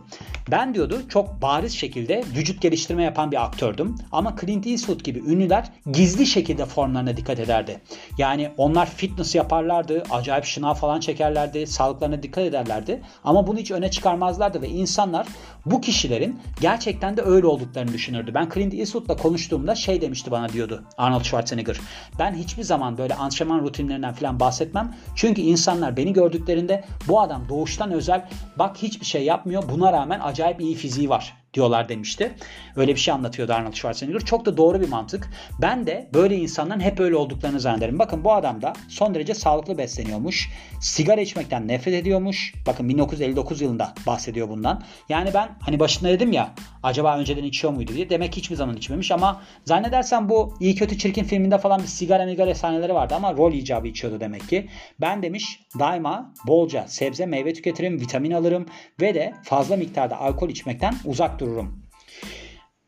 Ben 0.50 0.74
diyordu 0.74 1.02
çok 1.08 1.42
bariz 1.42 1.72
şekilde 1.72 2.24
vücut 2.36 2.62
geliştirme 2.62 3.02
yapan 3.02 3.32
bir 3.32 3.44
aktördüm. 3.44 3.94
Ama 4.12 4.36
Clint 4.40 4.66
Eastwood 4.66 5.00
gibi 5.00 5.18
ünlüler 5.18 5.72
gizli 5.92 6.26
şekilde 6.26 6.66
formlarına 6.66 7.16
dikkat 7.16 7.40
ederdi. 7.40 7.80
Yani 8.18 8.50
onlar 8.56 8.90
fitness 8.90 9.34
yaparlardı, 9.34 10.02
acayip 10.10 10.44
şınav 10.44 10.74
falan 10.74 11.00
çekerlerdi, 11.00 11.66
sağlıklarına 11.66 12.22
dikkat 12.22 12.44
ederlerdi. 12.44 13.02
Ama 13.24 13.46
bunu 13.46 13.58
hiç 13.58 13.70
öne 13.70 13.90
çıkarmazlardı 13.90 14.62
ve 14.62 14.68
insanlar 14.68 15.26
bu 15.66 15.80
kişilerin 15.80 16.40
gerçekten 16.60 17.16
de 17.16 17.22
öyle 17.22 17.46
olduklarını 17.46 17.92
düşünürdü. 17.92 18.34
Ben 18.34 18.48
Clint 18.54 18.74
Eastwood'la 18.74 19.16
konuştuğumda 19.16 19.74
şey 19.76 20.00
demişti 20.00 20.30
bana 20.30 20.48
diyordu 20.48 20.84
Arnold 20.96 21.22
Schwarzenegger. 21.22 21.76
Ben 22.18 22.34
hiçbir 22.34 22.62
zaman 22.62 22.98
böyle 22.98 23.14
antrenman 23.14 23.60
rutinlerinden 23.60 24.12
falan 24.12 24.40
bahsetmem. 24.40 24.94
Çünkü 25.14 25.40
insanlar 25.40 25.96
beni 25.96 26.12
gördüklerinde 26.12 26.84
bu 27.08 27.20
adam 27.20 27.48
doğuştan 27.48 27.92
özel 27.92 28.28
bak 28.58 28.76
hiçbir 28.76 29.06
şey 29.06 29.24
yapmıyor. 29.24 29.62
Buna 29.70 29.92
rağmen 29.92 30.20
acayip 30.20 30.60
iyi 30.60 30.74
fiziği 30.74 31.08
var 31.08 31.34
diyorlar 31.56 31.88
demişti. 31.88 32.34
Öyle 32.76 32.94
bir 32.94 33.00
şey 33.00 33.14
anlatıyordu 33.14 33.52
Arnold 33.52 33.74
Schwarzenegger. 33.74 34.20
Çok 34.20 34.46
da 34.46 34.56
doğru 34.56 34.80
bir 34.80 34.88
mantık. 34.88 35.30
Ben 35.60 35.86
de 35.86 36.10
böyle 36.14 36.36
insanların 36.36 36.80
hep 36.80 37.00
öyle 37.00 37.16
olduklarını 37.16 37.60
zannederim. 37.60 37.98
Bakın 37.98 38.24
bu 38.24 38.32
adam 38.32 38.62
da 38.62 38.72
son 38.88 39.14
derece 39.14 39.34
sağlıklı 39.34 39.78
besleniyormuş. 39.78 40.50
Sigara 40.80 41.20
içmekten 41.20 41.68
nefret 41.68 41.94
ediyormuş. 41.94 42.54
Bakın 42.66 42.88
1959 42.88 43.60
yılında 43.60 43.94
bahsediyor 44.06 44.48
bundan. 44.48 44.82
Yani 45.08 45.30
ben 45.34 45.48
hani 45.60 45.80
başında 45.80 46.08
dedim 46.08 46.32
ya 46.32 46.50
acaba 46.86 47.18
önceden 47.18 47.44
içiyor 47.44 47.72
muydu 47.72 47.92
diye. 47.94 48.10
Demek 48.10 48.36
hiçbir 48.36 48.56
zaman 48.56 48.76
içmemiş 48.76 49.10
ama 49.12 49.42
zannedersem 49.64 50.28
bu 50.28 50.54
iyi 50.60 50.74
kötü 50.74 50.98
çirkin 50.98 51.24
filminde 51.24 51.58
falan 51.58 51.82
bir 51.82 51.86
sigara 51.86 52.24
migara 52.24 52.54
sahneleri 52.54 52.94
vardı 52.94 53.14
ama 53.14 53.32
rol 53.36 53.52
icabı 53.52 53.88
içiyordu 53.88 54.20
demek 54.20 54.48
ki. 54.48 54.68
Ben 55.00 55.22
demiş 55.22 55.60
daima 55.78 56.34
bolca 56.46 56.84
sebze 56.88 57.26
meyve 57.26 57.52
tüketirim, 57.52 58.00
vitamin 58.00 58.30
alırım 58.30 58.66
ve 59.00 59.14
de 59.14 59.34
fazla 59.42 59.76
miktarda 59.76 60.20
alkol 60.20 60.48
içmekten 60.48 60.94
uzak 61.04 61.40
dururum. 61.40 61.85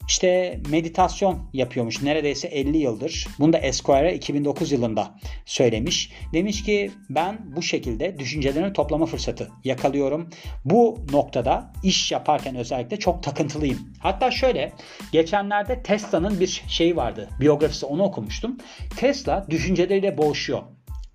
İşte 0.08 0.60
meditasyon 0.70 1.50
yapıyormuş 1.52 2.02
neredeyse 2.02 2.48
50 2.48 2.78
yıldır. 2.78 3.26
Bunu 3.38 3.52
da 3.52 3.58
Esquire 3.58 4.14
2009 4.14 4.72
yılında 4.72 5.14
söylemiş. 5.46 6.12
Demiş 6.32 6.62
ki 6.62 6.90
ben 7.10 7.38
bu 7.56 7.62
şekilde 7.62 8.18
düşüncelerini 8.18 8.72
toplama 8.72 9.06
fırsatı 9.06 9.48
yakalıyorum. 9.64 10.30
Bu 10.64 10.98
noktada 11.12 11.72
iş 11.82 12.12
yaparken 12.12 12.56
özellikle 12.56 12.98
çok 12.98 13.22
takıntılıyım. 13.22 13.78
Hatta 13.98 14.30
şöyle 14.30 14.72
geçenlerde 15.12 15.82
Tesla'nın 15.82 16.40
bir 16.40 16.62
şeyi 16.68 16.96
vardı. 16.96 17.28
Biyografisi 17.40 17.86
onu 17.86 18.02
okumuştum. 18.02 18.58
Tesla 18.96 19.46
düşünceleriyle 19.50 20.18
boğuşuyor. 20.18 20.62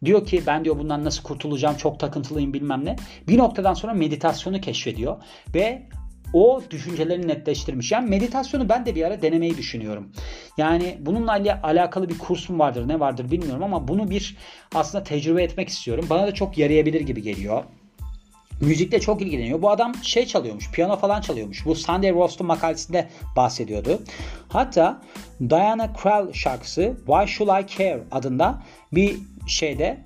Diyor 0.06 0.26
ki 0.26 0.44
ben 0.48 0.66
diyor 0.66 0.80
bundan 0.80 1.04
nasıl 1.04 1.24
kurtulacağım 1.24 1.78
çok 1.78 2.00
takıntılıyım 2.00 2.54
bilmem 2.54 2.86
ne. 2.86 2.96
Bir 3.28 3.38
noktadan 3.38 3.74
sonra 3.74 3.94
meditasyonu 3.94 4.62
keşfediyor 4.62 5.18
ve 5.54 5.88
o 6.34 6.62
düşüncelerini 6.70 7.28
netleştirmiş. 7.28 7.92
Yani 7.92 8.10
meditasyonu 8.10 8.70
ben 8.70 8.86
de 8.86 8.96
bir 8.96 9.04
ara 9.04 9.22
denemeyi 9.22 9.58
düşünüyorum. 9.58 10.12
Yani 10.58 10.98
bununla 11.00 11.60
alakalı 11.64 12.10
bir 12.10 12.18
kursum 12.18 12.60
vardır 12.60 12.88
ne 12.88 13.00
vardır 13.00 13.32
bilmiyorum 13.32 13.64
ama 13.64 13.88
bunu 13.88 14.10
bir 14.10 14.38
aslında 14.76 15.04
tecrübe 15.04 15.44
etmek 15.44 15.70
istiyorum. 15.70 16.06
Bana 16.10 16.28
da 16.28 16.34
çok 16.34 16.58
yarayabilir 16.58 17.02
gibi 17.02 17.22
geliyor. 17.22 17.64
Müzikle 18.62 19.00
çok 19.00 19.22
ilgileniyor. 19.22 19.62
Bu 19.62 19.70
adam 19.70 19.96
şey 20.04 20.26
çalıyormuş, 20.26 20.72
piyano 20.72 20.98
falan 20.98 21.22
çalıyormuş. 21.22 21.66
Bu 21.66 21.76
Sunday 21.76 22.14
Roast'un 22.14 22.48
makalesinde 22.48 23.10
bahsediyordu. 23.36 24.00
Hatta 24.50 25.02
Diana 25.50 25.94
Krall 25.94 26.34
şarkısı 26.34 26.94
Why 27.06 27.28
Should 27.28 27.64
I 27.64 27.78
Care 27.78 28.04
adında 28.12 28.64
bir 28.92 29.18
şeyde 29.48 30.06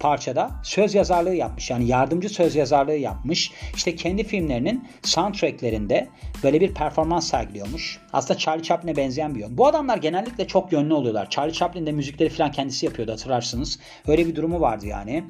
parçada 0.00 0.50
söz 0.62 0.94
yazarlığı 0.94 1.34
yapmış. 1.34 1.70
Yani 1.70 1.86
yardımcı 1.86 2.28
söz 2.28 2.56
yazarlığı 2.56 2.96
yapmış. 2.96 3.52
İşte 3.74 3.96
kendi 3.96 4.24
filmlerinin 4.24 4.88
soundtracklerinde 5.02 6.08
böyle 6.42 6.60
bir 6.60 6.74
performans 6.74 7.28
sergiliyormuş. 7.28 8.00
Aslında 8.12 8.38
Charlie 8.38 8.62
Chaplin'e 8.62 8.96
benzeyen 8.96 9.34
bir 9.34 9.40
yön. 9.40 9.58
Bu 9.58 9.66
adamlar 9.66 9.96
genellikle 9.96 10.46
çok 10.46 10.72
yönlü 10.72 10.94
oluyorlar. 10.94 11.30
Charlie 11.30 11.52
Chaplin 11.52 11.86
de 11.86 11.92
müzikleri 11.92 12.28
falan 12.28 12.52
kendisi 12.52 12.86
yapıyordu 12.86 13.12
hatırlarsınız. 13.12 13.78
Öyle 14.06 14.26
bir 14.26 14.36
durumu 14.36 14.60
vardı 14.60 14.86
yani. 14.86 15.24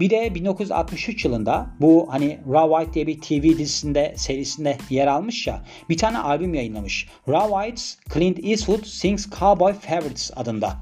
Bir 0.00 0.10
de 0.10 0.34
1963 0.34 1.24
yılında 1.24 1.66
bu 1.80 2.06
hani 2.10 2.38
Raw 2.52 2.76
White 2.76 2.94
diye 2.94 3.06
bir 3.06 3.20
TV 3.20 3.58
dizisinde 3.58 4.14
serisinde 4.16 4.78
yer 4.90 5.06
almış 5.06 5.46
ya 5.46 5.64
bir 5.88 5.96
tane 5.96 6.18
albüm 6.18 6.54
yayınlamış. 6.54 7.08
Raw 7.28 7.48
White's 7.48 7.96
Clint 8.14 8.44
Eastwood 8.44 8.84
Sings 8.84 9.30
Cowboy 9.30 9.72
Favorites 9.72 10.30
adında. 10.36 10.76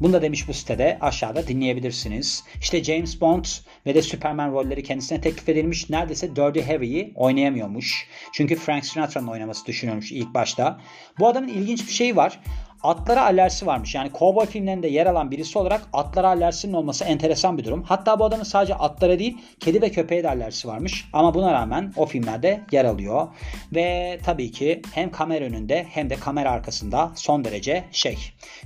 Bunu 0.00 0.12
da 0.12 0.22
demiş 0.22 0.48
bu 0.48 0.54
sitede 0.54 0.98
aşağıda 1.00 1.48
dinleyebilirsiniz. 1.48 2.44
İşte 2.60 2.84
James 2.84 3.20
Bond 3.20 3.44
ve 3.86 3.94
de 3.94 4.02
Superman 4.02 4.52
rolleri 4.52 4.82
kendisine 4.82 5.20
teklif 5.20 5.48
edilmiş. 5.48 5.90
Neredeyse 5.90 6.36
Dirty 6.36 6.60
Harry'i 6.60 7.12
oynayamıyormuş. 7.14 8.08
Çünkü 8.32 8.56
Frank 8.56 8.86
Sinatra'nın 8.86 9.26
oynaması 9.26 9.66
düşünülmüş 9.66 10.12
ilk 10.12 10.34
başta. 10.34 10.80
Bu 11.18 11.28
adamın 11.28 11.48
ilginç 11.48 11.86
bir 11.86 11.92
şeyi 11.92 12.16
var 12.16 12.40
atlara 12.82 13.22
alerjisi 13.22 13.66
varmış. 13.66 13.94
Yani 13.94 14.10
kovboy 14.10 14.46
filmlerinde 14.46 14.88
yer 14.88 15.06
alan 15.06 15.30
birisi 15.30 15.58
olarak 15.58 15.82
atlara 15.92 16.28
alerjisinin 16.28 16.72
olması 16.72 17.04
enteresan 17.04 17.58
bir 17.58 17.64
durum. 17.64 17.82
Hatta 17.82 18.18
bu 18.18 18.24
adamın 18.24 18.44
sadece 18.44 18.74
atlara 18.74 19.18
değil 19.18 19.38
kedi 19.60 19.82
ve 19.82 19.90
köpeğe 19.90 20.22
de 20.22 20.28
alerjisi 20.28 20.68
varmış. 20.68 21.08
Ama 21.12 21.34
buna 21.34 21.52
rağmen 21.52 21.92
o 21.96 22.06
filmlerde 22.06 22.60
yer 22.72 22.84
alıyor. 22.84 23.28
Ve 23.74 24.18
tabii 24.24 24.50
ki 24.50 24.82
hem 24.94 25.10
kamera 25.10 25.44
önünde 25.44 25.86
hem 25.90 26.10
de 26.10 26.16
kamera 26.16 26.50
arkasında 26.50 27.12
son 27.14 27.44
derece 27.44 27.84
şey 27.92 28.18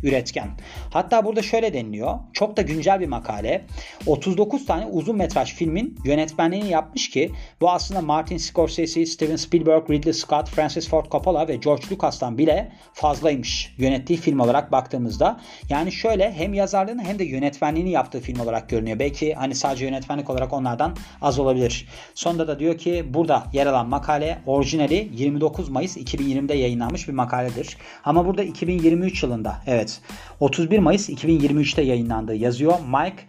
üretken. 0.02 0.50
Hatta 0.90 1.24
burada 1.24 1.42
şöyle 1.42 1.72
deniliyor. 1.72 2.18
Çok 2.32 2.56
da 2.56 2.62
güncel 2.62 3.00
bir 3.00 3.08
makale. 3.08 3.64
39 4.06 4.66
tane 4.66 4.86
uzun 4.86 5.16
metraj 5.16 5.54
filmin 5.54 5.98
yönetmenliğini 6.04 6.68
yapmış 6.68 7.10
ki 7.10 7.32
bu 7.60 7.70
aslında 7.70 8.00
Martin 8.00 8.36
Scorsese, 8.36 9.06
Steven 9.06 9.36
Spielberg, 9.36 9.90
Ridley 9.90 10.12
Scott, 10.12 10.48
Francis 10.48 10.88
Ford 10.88 11.06
Coppola 11.10 11.48
ve 11.48 11.56
George 11.56 11.82
Lucas'tan 11.92 12.38
bile 12.38 12.72
fazlaymış 12.92 13.74
yönet 13.78 14.05
yönettiği 14.06 14.20
film 14.20 14.40
olarak 14.40 14.72
baktığımızda 14.72 15.40
yani 15.68 15.92
şöyle 15.92 16.32
hem 16.32 16.54
yazarlığını 16.54 17.02
hem 17.02 17.18
de 17.18 17.24
yönetmenliğini 17.24 17.90
yaptığı 17.90 18.20
film 18.20 18.40
olarak 18.40 18.68
görünüyor. 18.68 18.98
Belki 18.98 19.34
hani 19.34 19.54
sadece 19.54 19.84
yönetmenlik 19.84 20.30
olarak 20.30 20.52
onlardan 20.52 20.96
az 21.22 21.38
olabilir. 21.38 21.88
Sonunda 22.14 22.48
da 22.48 22.58
diyor 22.58 22.78
ki 22.78 23.04
burada 23.08 23.44
yer 23.52 23.66
alan 23.66 23.88
makale 23.88 24.38
orijinali 24.46 25.08
29 25.12 25.68
Mayıs 25.68 25.96
2020'de 25.96 26.54
yayınlanmış 26.54 27.08
bir 27.08 27.12
makaledir. 27.12 27.76
Ama 28.04 28.26
burada 28.26 28.42
2023 28.42 29.22
yılında 29.22 29.56
evet 29.66 30.00
31 30.40 30.78
Mayıs 30.78 31.08
2023'te 31.08 31.82
yayınlandığı 31.82 32.34
yazıyor. 32.34 32.74
Mike 32.80 33.22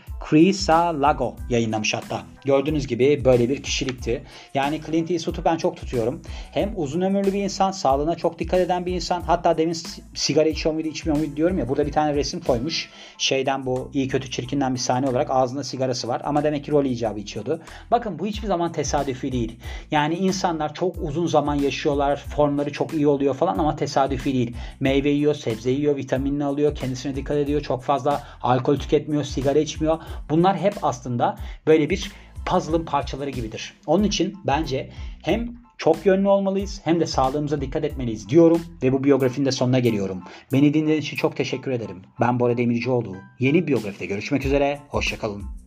Lago 1.01 1.35
yayınlamış 1.49 1.93
hatta 1.93 2.23
gördüğünüz 2.45 2.87
gibi 2.87 3.25
böyle 3.25 3.49
bir 3.49 3.63
kişilikti. 3.63 4.23
Yani 4.53 4.81
Clint 4.85 5.11
Eastwood'u 5.11 5.45
ben 5.45 5.57
çok 5.57 5.77
tutuyorum. 5.77 6.21
Hem 6.51 6.73
uzun 6.75 7.01
ömürlü 7.01 7.33
bir 7.33 7.43
insan, 7.43 7.71
sağlığına 7.71 8.15
çok 8.15 8.39
dikkat 8.39 8.59
eden 8.59 8.85
bir 8.85 8.93
insan. 8.93 9.21
Hatta 9.21 9.57
demin 9.57 9.77
sigara 10.13 10.49
içiyor 10.49 10.75
muydu, 10.75 10.87
içmiyor 10.87 11.17
muydu 11.17 11.35
diyorum 11.35 11.59
ya. 11.59 11.69
Burada 11.69 11.85
bir 11.85 11.91
tane 11.91 12.15
resim 12.15 12.39
koymuş. 12.39 12.89
Şeyden 13.17 13.65
bu 13.65 13.91
iyi 13.93 14.07
kötü 14.07 14.31
çirkinden 14.31 14.73
bir 14.73 14.79
sahne 14.79 15.09
olarak 15.09 15.31
ağzında 15.31 15.63
sigarası 15.63 16.07
var. 16.07 16.21
Ama 16.25 16.43
demek 16.43 16.65
ki 16.65 16.71
rol 16.71 16.85
icabı 16.85 17.19
içiyordu. 17.19 17.61
Bakın 17.91 18.19
bu 18.19 18.25
hiçbir 18.25 18.47
zaman 18.47 18.71
tesadüfi 18.71 19.31
değil. 19.31 19.59
Yani 19.91 20.15
insanlar 20.15 20.73
çok 20.73 20.95
uzun 21.01 21.27
zaman 21.27 21.55
yaşıyorlar. 21.55 22.15
Formları 22.35 22.71
çok 22.71 22.93
iyi 22.93 23.07
oluyor 23.07 23.33
falan 23.33 23.57
ama 23.57 23.75
tesadüfi 23.75 24.33
değil. 24.33 24.55
Meyve 24.79 25.09
yiyor, 25.09 25.35
sebze 25.35 25.71
yiyor, 25.71 25.95
vitaminini 25.95 26.45
alıyor, 26.45 26.75
kendisine 26.75 27.15
dikkat 27.15 27.37
ediyor. 27.37 27.61
Çok 27.61 27.83
fazla 27.83 28.23
alkol 28.41 28.77
tüketmiyor, 28.77 29.23
sigara 29.23 29.59
içmiyor. 29.59 29.97
Bunlar 30.29 30.57
hep 30.57 30.73
aslında 30.81 31.37
böyle 31.67 31.89
bir 31.89 32.11
puzzle'ın 32.45 32.85
parçaları 32.85 33.29
gibidir. 33.29 33.73
Onun 33.85 34.03
için 34.03 34.37
bence 34.45 34.89
hem 35.23 35.55
çok 35.77 36.05
yönlü 36.05 36.27
olmalıyız 36.27 36.81
hem 36.83 36.99
de 36.99 37.05
sağlığımıza 37.05 37.61
dikkat 37.61 37.83
etmeliyiz 37.83 38.29
diyorum 38.29 38.61
ve 38.83 38.93
bu 38.93 39.03
biyografinin 39.03 39.45
de 39.45 39.51
sonuna 39.51 39.79
geliyorum. 39.79 40.23
Beni 40.53 40.73
dinlediğiniz 40.73 41.05
için 41.05 41.17
çok 41.17 41.35
teşekkür 41.35 41.71
ederim. 41.71 42.01
Ben 42.19 42.39
Bora 42.39 42.57
Demircioğlu. 42.57 43.15
Yeni 43.39 43.67
biyografide 43.67 44.05
görüşmek 44.05 44.45
üzere. 44.45 44.79
Hoşçakalın. 44.89 45.66